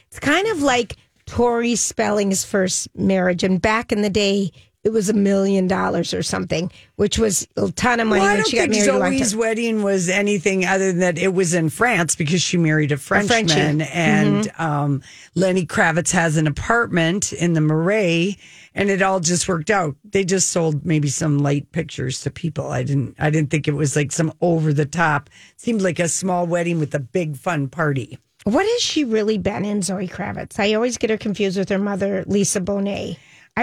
[0.07, 4.51] It's kind of like Tori Spelling's first marriage, and back in the day,
[4.83, 8.37] it was a million dollars or something, which was a ton of money Well, I
[8.37, 9.19] don't she got think married.
[9.19, 12.97] Zoe's wedding was anything other than that it was in France because she married a
[12.97, 13.85] Frenchman, Frenchie.
[13.93, 14.61] and Mm-hmm.
[14.61, 15.03] um,
[15.35, 18.37] Lenny Kravitz has an apartment in the Marais,
[18.73, 19.95] and it all just worked out.
[20.03, 22.71] They just sold maybe some light pictures to people.
[22.71, 23.15] I didn't.
[23.19, 25.29] I didn't think it was like some over the top.
[25.57, 28.17] Seemed like a small wedding with a big fun party.
[28.43, 30.59] What has she really been in, Zoe Kravitz?
[30.59, 33.17] I always get her confused with her mother, Lisa Bonet.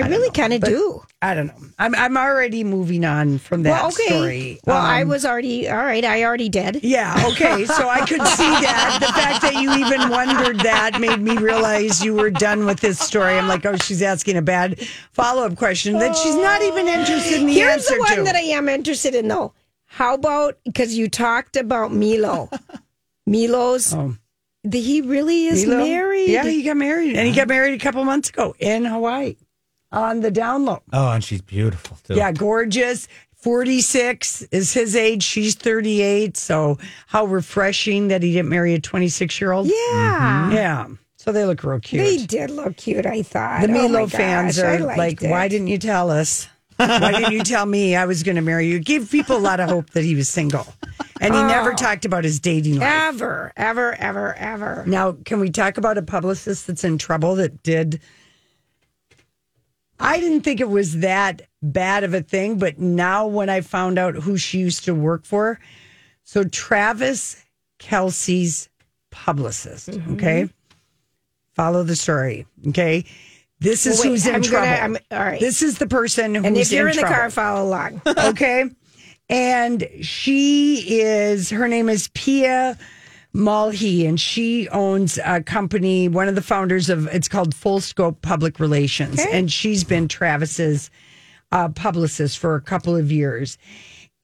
[0.05, 1.03] I, really kind of do.
[1.21, 1.55] I don't know.
[1.79, 4.07] I'm I'm already moving on from that well, okay.
[4.07, 4.61] story.
[4.67, 6.05] Well, I Um, was already all right.
[6.05, 6.81] I already did.
[6.83, 7.65] Yeah, okay.
[7.67, 8.99] So I could see that.
[9.01, 12.99] The fact that you even wondered that made me realize you were done with this
[12.99, 13.37] story.
[13.39, 14.81] I'm like, oh, she's asking a bad
[15.13, 18.23] follow up question that she's not even interested in the Here's answer the one to.
[18.25, 19.53] that I am interested in, though.
[19.87, 22.51] How about because you talked about Milo?
[23.27, 23.95] Milo's.
[24.65, 25.69] The, he really is Oh.
[25.69, 25.85] Milo?
[25.85, 26.29] married.
[26.31, 27.17] Yeah, he got married.
[27.17, 29.37] And he got married a couple months ago in Hawaii
[29.93, 30.83] on the down low.
[30.93, 32.15] Oh, and she's beautiful too.
[32.15, 33.09] Yeah, gorgeous.
[33.37, 35.23] 46 is his age.
[35.23, 36.37] She's 38.
[36.37, 39.67] So how refreshing that he didn't marry a 26 year old.
[39.69, 39.73] Yeah.
[39.75, 40.53] Mm-hmm.
[40.53, 40.87] Yeah.
[41.17, 42.05] So they look real cute.
[42.05, 43.63] They did look cute, I thought.
[43.63, 45.31] The Oh Milo my fans gosh, are like, it.
[45.31, 46.49] why didn't you tell us?
[46.77, 48.77] Why didn't you tell me I was going to marry you?
[48.77, 50.65] It gave people a lot of hope that he was single.
[51.21, 51.49] And he Oh.
[51.49, 52.89] never talked about his dating life.
[52.89, 54.85] Ever, ever, ever, ever.
[54.87, 58.01] Now, can we talk about a publicist that's in trouble that did?
[60.01, 63.99] I didn't think it was that bad of a thing, but now when I found
[63.99, 65.59] out who she used to work for,
[66.25, 67.45] so Travis
[67.79, 68.69] Kelce's
[69.11, 70.15] publicist, Mm-hmm.
[70.15, 70.49] okay?
[71.55, 73.05] Follow the story, okay?
[73.61, 74.69] This is Well, wait, who's in I'm gonna- trouble.
[74.69, 75.41] I'm- all right.
[75.41, 78.03] This is the person who's in And if you're in, the trouble car, follow along.
[78.07, 78.65] okay.
[79.31, 82.79] And she is, her name is Pia
[83.35, 88.23] Malihi, and she owns a company, one of the founders of, it's called Full Scope
[88.23, 89.21] Public Relations.
[89.31, 90.91] And she's been Travis's
[91.53, 93.59] uh, publicist for a couple of years.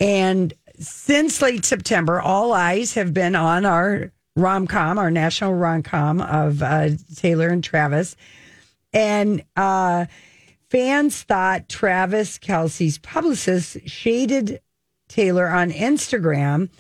[0.01, 5.83] And since late September, all eyes have been on our rom com, our national rom
[5.83, 8.17] com of uh, Taylor and Travis.
[8.93, 10.07] And uh,
[10.71, 14.61] fans thought Travis Kelce's publicist shaded
[15.09, 16.71] Taylor on Instagram.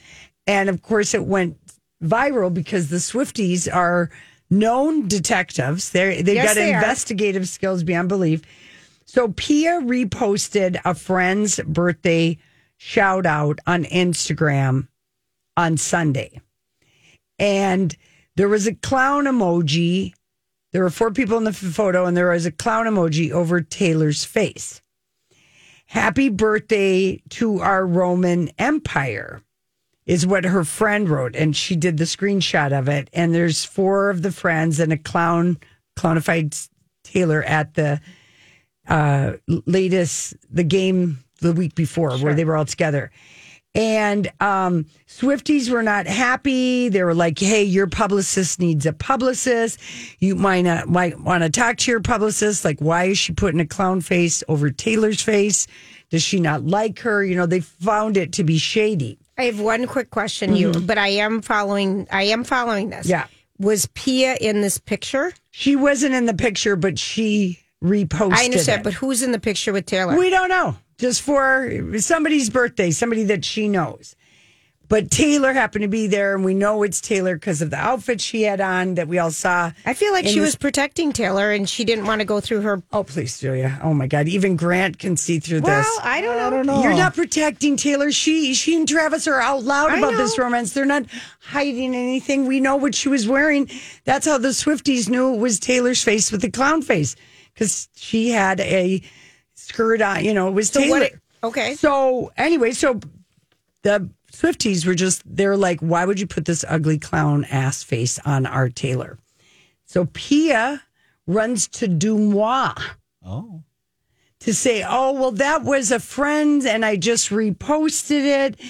[0.46, 1.56] And of course, it went
[2.04, 4.10] viral because the Swifties are
[4.50, 5.90] known detectives.
[5.90, 6.76] They're, they've Yes, got they are.
[6.78, 8.42] investigative skills beyond belief.
[9.06, 12.38] So Pia reposted a friend's birthday
[12.76, 14.88] shout out on Instagram
[15.56, 16.40] on Sunday.
[17.38, 17.96] And
[18.36, 20.12] there was a clown emoji.
[20.72, 24.24] There were four people in the photo, and there was a clown emoji over Taylor's
[24.24, 24.80] face.
[25.86, 29.42] Happy birthday to our Roman Empire
[30.06, 31.34] is what her friend wrote.
[31.34, 33.08] And she did the screenshot of it.
[33.12, 35.58] And there's four of the friends and a clown,
[35.96, 36.56] clownified
[37.04, 38.00] Taylor at the
[38.88, 39.34] uh,
[39.66, 43.10] latest, the game the week before where they were all together.
[43.76, 46.88] And um, Swifties were not happy.
[46.88, 49.80] They were like, "Hey, your publicist needs a publicist.
[50.20, 52.64] You might not might want to talk to your publicist.
[52.64, 55.66] Like, why is she putting a clown face over Taylor's face?
[56.10, 57.24] Does she not like her?
[57.24, 59.18] You know, they found it to be shady.
[59.36, 62.06] I have one quick question, you, but I am following.
[62.10, 63.06] I am following this.
[63.06, 63.10] Mm-hmm.
[63.10, 63.26] Yeah.
[63.58, 65.32] Was Pia in this picture?
[65.50, 68.32] She wasn't in the picture, but she reposted.
[68.32, 68.84] I understand, it.
[68.84, 70.16] but who's in the picture with Taylor?
[70.18, 70.76] We don't know.
[70.98, 74.16] Just for somebody's birthday, somebody that she knows.
[74.88, 78.20] But Taylor happened to be there, and we know it's Taylor because of the outfit
[78.20, 79.72] she had on that we all saw.
[79.86, 82.60] I feel like she this- was protecting Taylor, and she didn't want to go through
[82.60, 82.82] her.
[82.92, 83.80] Oh, please, Julia.
[83.82, 84.28] Oh my God.
[84.28, 85.98] Even Grant can see through Well, this.
[86.02, 86.82] I don't know.
[86.82, 88.12] You're not protecting Taylor.
[88.12, 90.72] She she and Travis are out loud I about this romance.
[90.72, 91.04] They're not
[91.40, 92.46] hiding anything.
[92.46, 93.70] We know what she was wearing.
[94.04, 97.16] That's how the Swifties knew it was Taylor's face with the clown face.
[97.54, 99.00] because she had a
[99.54, 100.24] skirt on.
[100.24, 100.98] You know, it was So Taylor.
[101.00, 101.12] what?
[101.44, 101.74] Okay.
[101.74, 103.00] So anyway, so
[103.82, 108.18] the Swifties were just they're like, why would you put this ugly clown ass face
[108.24, 109.18] on our Taylor?
[109.84, 110.82] So Pia
[111.26, 112.80] runs to Deuxmoi.
[113.24, 113.62] Oh.
[114.40, 118.60] To say, oh well, that was a friend, and I just reposted it,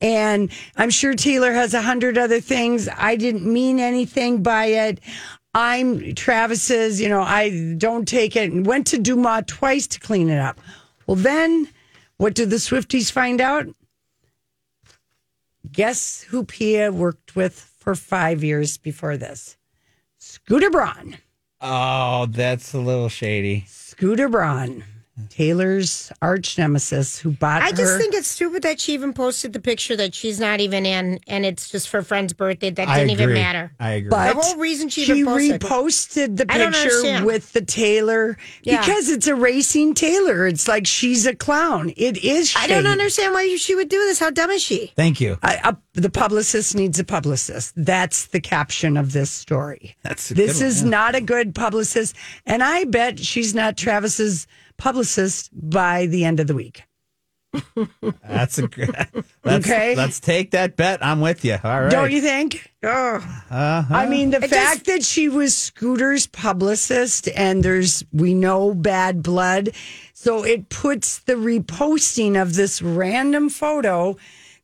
[0.00, 2.88] and I'm sure Taylor has a hundred other things.
[2.96, 5.00] I didn't mean anything by it.
[5.52, 10.30] I'm Travis's, you know, I don't take it, and went to Deuxmoi twice to clean
[10.30, 10.60] it up.
[11.06, 11.68] Well, then
[12.16, 13.66] what did the Swifties find out?
[15.72, 19.56] Guess who Pia worked with for five years before this?
[20.18, 21.18] Scooter Braun.
[21.60, 23.64] Oh, that's a little shady.
[23.66, 24.84] Scooter Braun,
[25.30, 27.98] Taylor's arch nemesis, who bought I just her.
[27.98, 31.46] think it's stupid that she even posted the picture that she's not even in, and
[31.46, 32.70] it's just for friend's birthday.
[32.70, 33.34] That I didn't even agree.
[33.40, 33.72] matter.
[33.80, 34.10] I agree.
[34.10, 37.24] but The whole reason she she even posted- reposted the I don't picture understand.
[37.24, 38.80] with the Taylor Yeah.
[38.80, 40.46] because it's a erasing Taylor.
[40.48, 41.92] It's like she's a clown.
[41.96, 42.52] It is.
[42.56, 42.88] I don't shady.
[42.88, 44.18] understand why she would do this.
[44.18, 44.92] How dumb is she?
[44.96, 45.38] Thank you.
[45.42, 47.72] I, uh, the publicist needs a publicist.
[47.76, 49.96] That's the caption of this story.
[50.02, 50.88] That's a this good one, is yeah.
[50.88, 54.46] not a good publicist, and I bet she's not Travis's
[54.78, 56.82] publicist by the end of the week.
[58.22, 58.94] That's a good.
[59.44, 59.94] Let's, Okay.
[59.94, 61.04] Let's take that bet.
[61.04, 61.56] I'm with you.
[61.64, 61.90] All right.
[61.90, 62.70] Don't you think?
[62.82, 63.16] Oh,
[63.50, 63.84] uh-huh.
[63.90, 69.22] I mean, the It fact that she was Scooter's publicist and there's, we know bad
[69.22, 69.70] blood.
[70.12, 74.16] So it puts the reposting of this random photo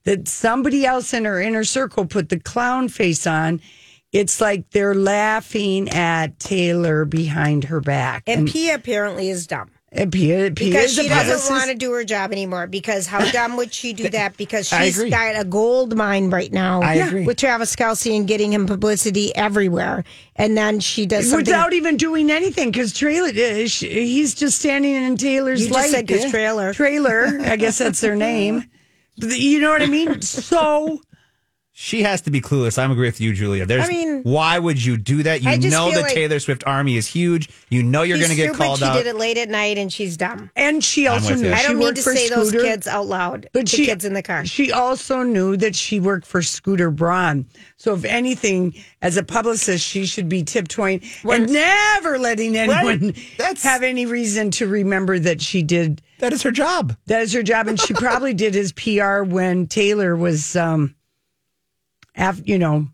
[0.05, 3.61] that somebody else in her inner circle put the clown face on.
[4.13, 8.23] It's like they're laughing at Taylor behind her back.
[8.27, 11.51] and Pia apparently is dumb and Pia, Pia because is she doesn't publicist.
[11.51, 12.67] want to do her job anymore.
[12.67, 14.37] Because how dumb would she do that?
[14.45, 16.83] Because she's got a gold mine right now.
[16.83, 17.25] I agree.
[17.25, 20.03] with Travis Kelce and getting him publicity everywhere,
[20.37, 21.47] and then she does something.
[21.47, 25.79] Without even doing anything, because Taylor, uh, sh- he's just standing in Taylor's You just
[25.79, 25.91] light.
[25.91, 26.75] said 'cause Traylor.
[26.75, 28.65] Traylor, I guess that's their name.
[29.17, 30.21] You know what I mean?
[30.23, 31.01] So
[31.77, 32.79] She has to be clueless.
[32.79, 33.67] I'm agree with you, Julia.
[33.67, 33.85] There's.
[33.85, 35.43] I mean- why would you do that?
[35.43, 37.49] You know the like- Taylor Swift army is huge.
[37.69, 38.59] You know you're going to get stupid.
[38.65, 38.97] called she out.
[38.97, 40.51] She did it late at night, and she's dumb.
[40.55, 43.49] and she also knew I don't mean worked to for say those kids out loud.
[43.53, 44.47] but the she, kids in the car.
[44.47, 47.45] She also knew that she worked for Scooter Braun.
[47.77, 53.65] So if anything, as a publicist, she should be tiptoeing and never letting anyone That's-
[53.65, 56.01] have any reason to remember that she did.
[56.21, 56.97] that is her job.
[57.07, 60.95] That is her job, and she probably did his PR when Taylor was, um,
[62.15, 62.89] af, you know,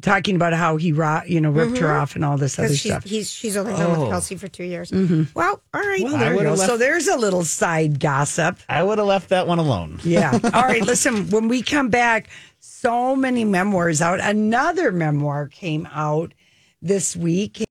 [0.00, 2.78] talking about how he, ro- you know, ripped her off and all this other because
[2.78, 3.04] she's stuff.
[3.04, 4.92] he's she's only been with Kelce for two years.
[4.92, 6.02] Well, all right.
[6.02, 6.58] Well, there I you would've go.
[6.58, 8.58] left- So there's a little side gossip.
[8.68, 10.00] I would have left that one alone.
[10.04, 10.38] Yeah.
[10.54, 10.82] All right.
[10.82, 12.28] Listen, when we come back,
[12.60, 14.20] so many memoirs out.
[14.20, 16.32] Another memoir came out
[16.80, 17.64] this week.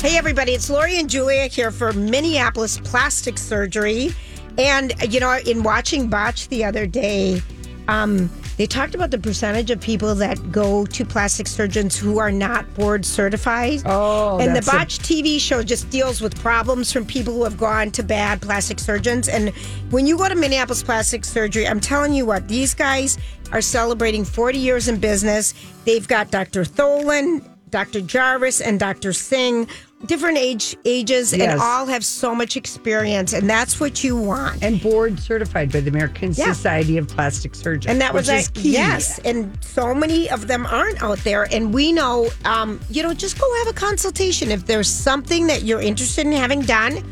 [0.00, 4.10] Hey, everybody, it's Lori and Julia here for Minneapolis Plastic Surgery.
[4.58, 7.40] And, you know, in watching Botch the other day,
[7.86, 12.30] um, they talked about the percentage of people that go to plastic surgeons who are
[12.30, 13.82] not board certified.
[13.86, 17.44] Oh, and the that's a- Botch TV show just deals with problems from people who
[17.44, 19.28] have gone to bad plastic surgeons.
[19.28, 19.50] And
[19.90, 23.18] when you go to Minneapolis Plastic Surgery, I'm telling you what, these guys
[23.52, 25.54] are celebrating 40 years in business.
[25.84, 26.64] They've got Dr.
[26.64, 28.00] Tholen, Dr.
[28.02, 29.12] Jarvis, and Dr.
[29.12, 29.66] Singh,
[30.06, 31.52] different age ages, Yes.
[31.52, 33.32] and all have so much experience.
[33.32, 34.62] And that's what you want.
[34.62, 36.52] And board certified by the American Yeah.
[36.52, 37.86] Society of Plastic Surgeons.
[37.90, 38.72] And that was which a is key.
[38.72, 39.18] yes.
[39.24, 41.44] And so many of them aren't out there.
[41.52, 45.62] And we know, um, you know, just go have a consultation if there's something that
[45.62, 47.02] you're interested in having done.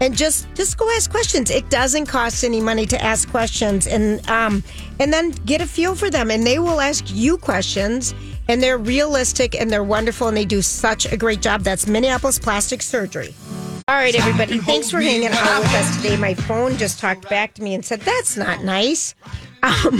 [0.00, 1.50] And just just go ask questions.
[1.50, 4.64] It doesn't cost any money to ask questions, and um,
[4.98, 6.32] and then get a feel for them.
[6.32, 8.12] And they will ask you questions,
[8.48, 11.62] and they're realistic and they're wonderful, and they do such a great job.
[11.62, 13.34] That's Minneapolis Plastic Surgery.
[13.86, 14.58] All right, everybody.
[14.58, 16.16] Thanks for hanging out with us today.
[16.16, 19.14] My phone just talked back to me and said, That's not nice.
[19.64, 19.98] Um,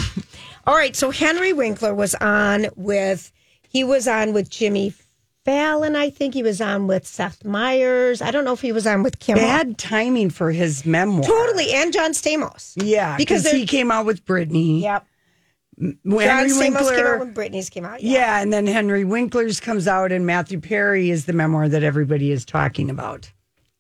[0.67, 3.33] all right, so Henry Winkler was on with,
[3.67, 4.93] he was on with Jimmy
[5.47, 6.35] Fallon, I think.
[6.35, 8.21] He was on with Seth Meyers.
[8.21, 9.37] I don't know if he was on with Kim.
[9.39, 11.23] Bad timing for his memoir.
[11.23, 11.73] Totally.
[11.73, 12.75] And John Stamos.
[12.77, 14.83] Yeah, Because because he came out with Britney.
[14.83, 15.07] Yep.
[15.77, 17.19] When John Henry Stamos came out Winkler.
[17.19, 18.03] when Britney's came out.
[18.03, 22.31] yeah, and then Henry Winkler's comes out, and Matthew Perry is the memoir that everybody
[22.31, 23.33] is talking about.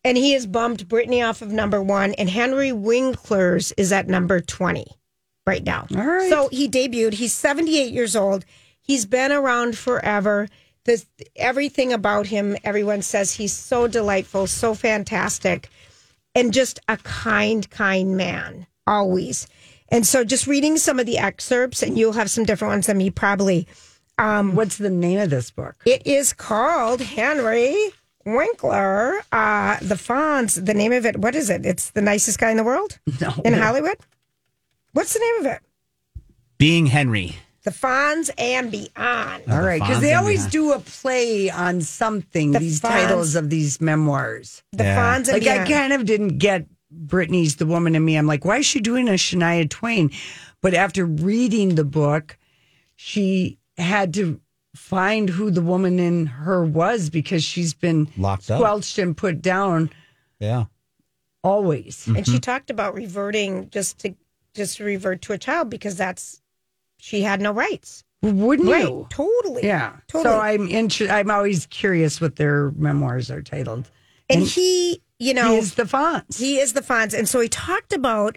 [0.04, 4.40] And he has bumped Britney off of number one, and Henry Winkler's is at number
[4.40, 4.84] 20
[5.46, 5.86] right now.
[5.96, 6.28] All right.
[6.28, 7.14] So he debuted.
[7.14, 8.44] He's 78 years old.
[8.82, 10.48] He's been around forever.
[10.84, 15.70] This, everything about him, everyone says he's so delightful, so fantastic,
[16.34, 19.46] and just a kind, kind man, always.
[19.94, 22.98] And so just reading some of the excerpts, and you'll have some different ones than
[22.98, 23.66] me probably.
[24.18, 25.76] What's the name of this book?
[25.86, 27.76] It is called Henry
[28.26, 31.64] Winkler, uh, the Fonz, the name of it, what is it?
[31.66, 33.32] It's the nicest guy in the world No.
[33.44, 33.96] in Hollywood.
[34.92, 35.60] What's the name of it?
[36.58, 37.36] Being Henry.
[37.64, 39.44] The Fonz and Beyond.
[39.50, 40.52] All right, because Fonz they always Beyond.
[40.52, 42.52] do a play on something.
[42.52, 42.90] The these Fonz.
[42.90, 44.62] titles of these memoirs.
[44.72, 44.96] The Yeah.
[45.16, 45.68] Fonz and Like I Beyond.
[45.70, 46.66] kind of didn't get
[47.06, 50.10] Britney's "The Woman in Me." I'm like, why is she doing a Shania Twain?
[50.60, 52.38] But after reading the book,
[52.96, 54.40] she had to
[54.74, 58.58] find who the woman in her was because she's been Locked up.
[58.58, 59.90] squelched and put down
[60.40, 60.64] Yeah.
[61.42, 62.06] always.
[62.06, 62.38] and she mm-hmm.
[62.38, 64.14] talked about reverting just to
[64.54, 66.40] just to revert to a child because that's
[66.98, 68.04] she had no rights.
[68.22, 68.84] Wouldn't Right.
[68.84, 69.06] you?
[69.10, 69.64] Totally.
[69.64, 69.96] Yeah.
[70.08, 70.32] Totally.
[70.32, 73.90] So I'm inter- I'm always curious what their memoirs are titled.
[74.30, 76.38] and, he, you know, He is the Fonz.
[76.38, 77.16] He is the Fonz.
[77.16, 78.36] And so he talked about,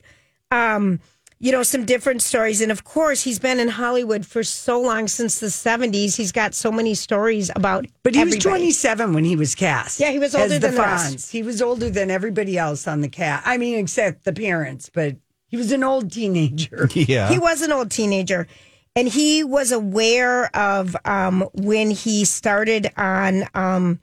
[0.51, 0.99] um,
[1.39, 2.61] you know, some different stories.
[2.61, 6.15] And of course, he's been in Hollywood for so long since the 70s.
[6.15, 9.99] He's got so many stories about But he was 27 when he was cast.
[9.99, 11.17] Yeah, he was as older the than the rest.
[11.17, 11.31] Fonz.
[11.31, 13.45] He was older than everybody else on the cast.
[13.45, 15.17] I mean, except the parents, but
[15.47, 16.89] he was an old teenager.
[16.95, 17.29] Yeah.
[17.29, 18.47] He was an old teenager.
[18.95, 23.99] And he was aware of um, when he started on um,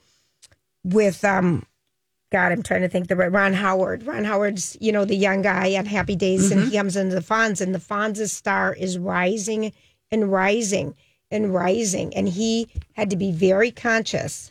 [0.85, 1.67] with, um,
[2.35, 4.05] God, I'm trying to think the Ron Howard.
[4.05, 7.21] Ron Howard's, you know, the young guy on Happy Days, and he comes into the
[7.21, 9.73] Fonz, and the Fonz's star is rising
[10.11, 10.97] and rising
[11.31, 12.13] and rising.
[12.13, 14.51] And he had to be very conscious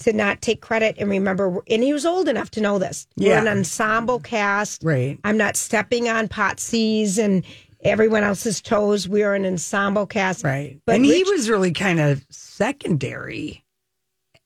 [0.00, 1.62] to not take credit and remember.
[1.70, 3.06] And he was old enough to know this.
[3.16, 3.40] We're Yeah.
[3.40, 4.82] an ensemble cast.
[4.82, 5.16] Right.
[5.22, 7.44] I'm not stepping on Potsy's and
[7.84, 9.08] everyone else's toes.
[9.08, 10.42] We're an ensemble cast.
[10.42, 10.80] Right.
[10.86, 13.62] But and he was really kind of secondary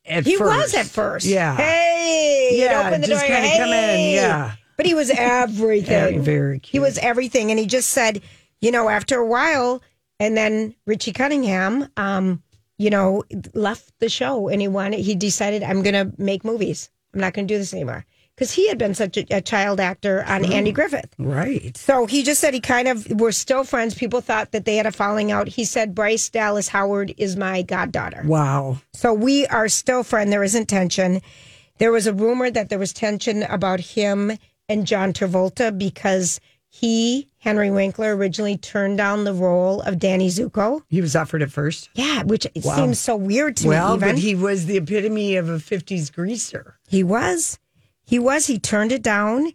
[0.06, 0.56] at He first.
[0.56, 1.26] was at first.
[1.26, 1.56] Yeah.
[1.56, 3.28] Hey, Yeah, open the just door.
[3.28, 3.58] kinda hey.
[3.58, 4.52] come in, yeah.
[4.76, 6.22] But he was everything.
[6.22, 7.50] Very He was everything.
[7.50, 8.22] And he just said,
[8.60, 9.82] you know, after a while,
[10.18, 12.42] and then Richie Cunningham, um,
[12.78, 13.24] you know,
[13.54, 16.90] left the show and he wanted, he decided, I'm going to make movies.
[17.14, 18.04] I'm not going to do this anymore.
[18.40, 20.54] Because he had been such a, a child actor on Mm.
[20.54, 21.10] Andy Griffith.
[21.18, 21.76] Right.
[21.76, 23.94] So he just said he kind of we're still friends.
[23.94, 25.46] People thought that they had a falling out.
[25.46, 28.22] He said Bryce Dallas Howard is my goddaughter.
[28.24, 28.78] Wow.
[28.94, 30.30] So we are still friends.
[30.30, 31.20] There isn't tension.
[31.76, 34.32] There was a rumor that there was tension about him
[34.70, 40.80] and John Travolta because he, Henry Winkler, originally turned down the role of Danny Zuko.
[40.88, 41.90] He was offered at first.
[41.94, 42.76] Yeah, which it Wow.
[42.76, 43.96] seems so weird to Well, me.
[43.96, 46.78] Even but he was the epitome of a 50s greaser.
[46.88, 47.58] He was.
[48.10, 48.46] He was.
[48.46, 49.52] He turned it down.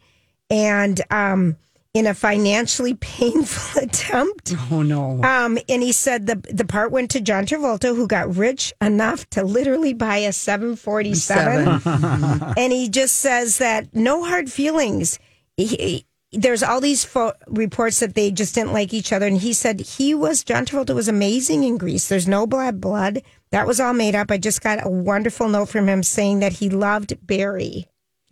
[0.50, 1.58] And um,
[1.94, 5.22] in a financially painful attempt, Oh, no.
[5.24, 9.30] um, and he said the the part went to John Travolta, who got rich enough
[9.32, 11.82] to literally buy a 747.
[12.58, 15.20] and he just says that no hard feelings.
[15.58, 19.26] He, he- there's all these fo- reports that they just didn't like each other.
[19.26, 22.10] And he said he was, John Travolta was amazing in Grease.
[22.10, 23.22] There's no blood, blood.
[23.52, 24.30] That was all made up.
[24.32, 27.88] I just got a wonderful note from him saying that he loved Barry.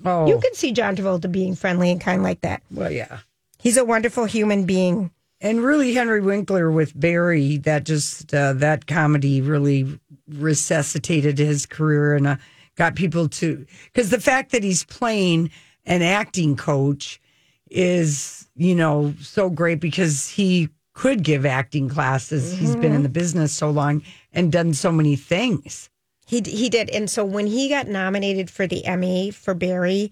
[0.05, 2.61] Oh, You can see John Travolta being friendly and kind like that.
[2.71, 3.19] well, yeah.
[3.59, 5.11] He's a wonderful human being.
[5.39, 9.99] And really, Henry Winkler with Barry, that just, uh, that comedy really
[10.29, 12.35] resuscitated his career and uh,
[12.75, 15.49] got people to, because the fact that he's playing
[15.85, 17.21] an acting coach
[17.69, 22.53] is, you know, so great because he could give acting classes.
[22.57, 25.89] He's been in the business so long and done so many things.
[26.25, 30.11] He he did, and so when he got nominated for the Emmy for Barry,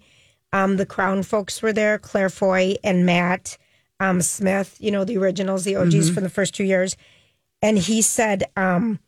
[0.52, 3.56] um, the Crown folks were there, Claire Foy and Matt
[4.00, 4.76] um, Smith.
[4.78, 6.14] You know the originals, the OGs Mm-hmm.
[6.14, 6.96] from the first two years,
[7.62, 8.98] and he said, um,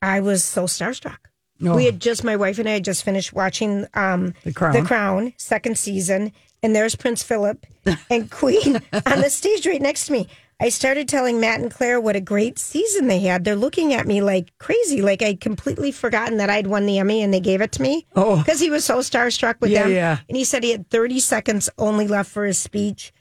[0.00, 1.18] "I was so starstruck."
[1.64, 1.76] Oh.
[1.76, 4.72] We had just my wife and I had just finished watching um, The Crown.
[4.72, 7.64] the Crown second season, and there's Prince Philip
[8.10, 8.76] and Queen
[9.06, 10.28] on the stage right next to me.
[10.62, 13.44] I started telling Matt and Claire what a great season they had.
[13.44, 17.20] They're looking at me like crazy, like I'd completely forgotten that I'd won the Emmy
[17.22, 18.06] and they gave it to me.
[18.14, 18.36] Oh.
[18.38, 19.92] because he was so starstruck with Yeah, them.
[19.92, 20.18] yeah.
[20.28, 23.12] And he said he had 30 seconds only left for his speech,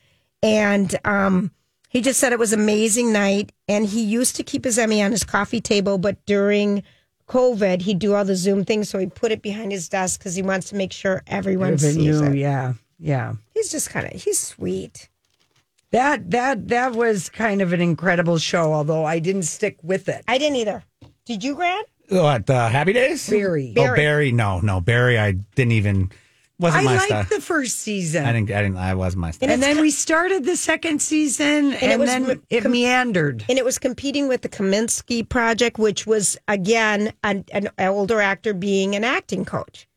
[0.44, 1.52] and um,
[1.90, 3.52] he just said it was amazing night.
[3.68, 6.84] And he used to keep his Emmy on his coffee table, but during
[7.28, 10.36] COVID, he'd do all the Zoom things, so he put it behind his desk because
[10.36, 12.38] he wants to make sure everyone Everybody sees knew, it.
[12.38, 13.34] yeah, yeah.
[13.56, 15.08] He's just kind of he's sweet.
[15.92, 20.24] That that that was kind of an incredible show, although I didn't stick with it.
[20.28, 20.84] I didn't either.
[21.26, 21.88] Did you, Grant?
[22.10, 23.30] What, uh, Happy Days?
[23.30, 23.74] Barry.
[23.78, 24.32] Oh, Barry.
[24.32, 24.82] No, no.
[24.82, 26.12] Barry, I didn't even,
[26.60, 27.24] wasn't I my liked style.
[27.30, 28.26] the first season.
[28.26, 29.50] I didn't, I didn't, I wasn't my style.
[29.50, 33.46] and then we started the second season, and, it was then m- it com- meandered.
[33.48, 38.54] And it was competing with the Kominsky Project, which was again an, an older actor
[38.54, 39.88] being an acting coach.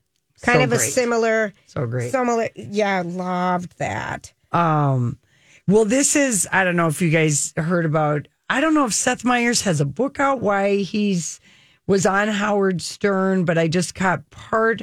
[0.42, 2.12] Kind So of a similar, So great.
[2.12, 2.48] similar.
[2.54, 4.32] Yeah, loved that.
[4.52, 5.18] Um,
[5.66, 8.28] well, this is I don't know if you guys heard about.
[8.50, 11.40] I don't know if Seth Meyers has a book out why he's
[11.86, 14.82] was on Howard Stern, but I just caught part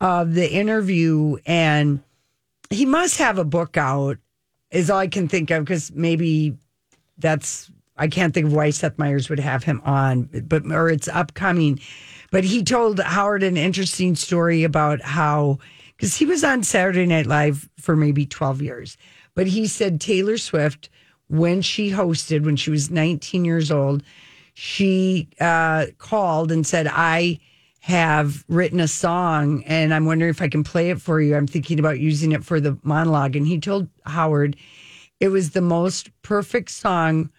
[0.00, 2.00] of the interview, and
[2.70, 4.18] he must have a book out.
[4.70, 6.56] Is all I can think of because maybe
[7.18, 11.08] that's I can't think of why Seth Meyers would have him on, but or it's
[11.08, 11.78] upcoming.
[12.30, 15.58] But he told Howard an interesting story about how
[15.96, 18.96] because he was on Saturday Night Live for maybe twelve years,
[19.34, 20.88] but he said Taylor Swift
[21.28, 24.02] when she hosted when she was nineteen years old,
[24.54, 27.38] she uh, called and said I
[27.80, 31.34] have written a song and I'm wondering if I can play it for you.
[31.34, 33.34] I'm thinking about using it for the monologue.
[33.34, 34.56] And he told Howard
[35.18, 37.30] it was the most perfect song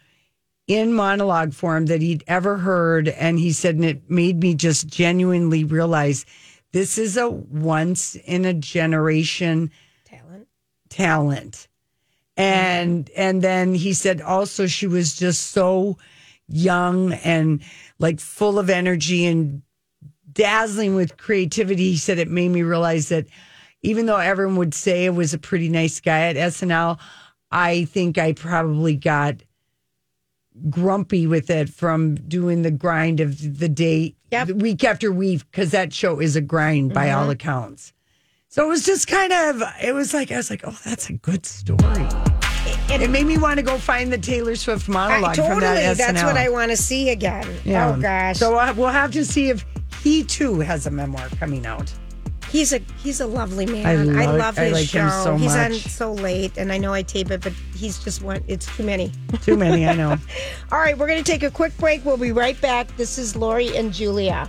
[0.67, 3.07] in monologue form that he'd ever heard.
[3.07, 6.25] And he said, and it made me just genuinely realize
[6.73, 9.71] this is a once in a generation
[10.03, 10.47] Talent.
[10.89, 11.67] talent.
[12.37, 12.41] Mm-hmm.
[12.41, 15.97] And and then he said also she was just so
[16.47, 17.61] young and
[17.99, 19.61] like full of energy and
[20.31, 21.91] dazzling with creativity.
[21.91, 23.27] He said it made me realize that
[23.81, 26.99] even though everyone would say it was a pretty nice guy at SNL,
[27.51, 29.43] I think I probably got
[30.69, 34.49] grumpy with it from doing the grind of the day Yep.
[34.49, 37.19] week after week because that show is a grind by mm-hmm.
[37.19, 37.93] all accounts.
[38.53, 41.13] So it was just kind of it was like I was like, oh, that's a
[41.13, 42.07] good story.
[42.87, 45.49] It made me want to go find the Taylor Swift I, monologue totally.
[45.55, 46.25] from that That's SNL.
[46.27, 47.47] what I want to see again.
[47.65, 47.95] Yeah.
[47.97, 48.37] Oh gosh.
[48.37, 49.65] So uh, we'll have to see if
[50.03, 51.91] he too has a memoir coming out.
[52.51, 53.87] He's a he's a lovely man.
[53.87, 54.99] I I love- love, I his like show.
[54.99, 58.21] him so he's on so late, and I know I tape it, but he's just
[58.21, 58.43] one.
[58.47, 59.11] It's too many.
[59.41, 60.15] Too many, I know.
[60.71, 62.05] All right, we're going to take a quick break.
[62.05, 62.95] We'll be right back.
[62.97, 64.47] This is Lori and Julia.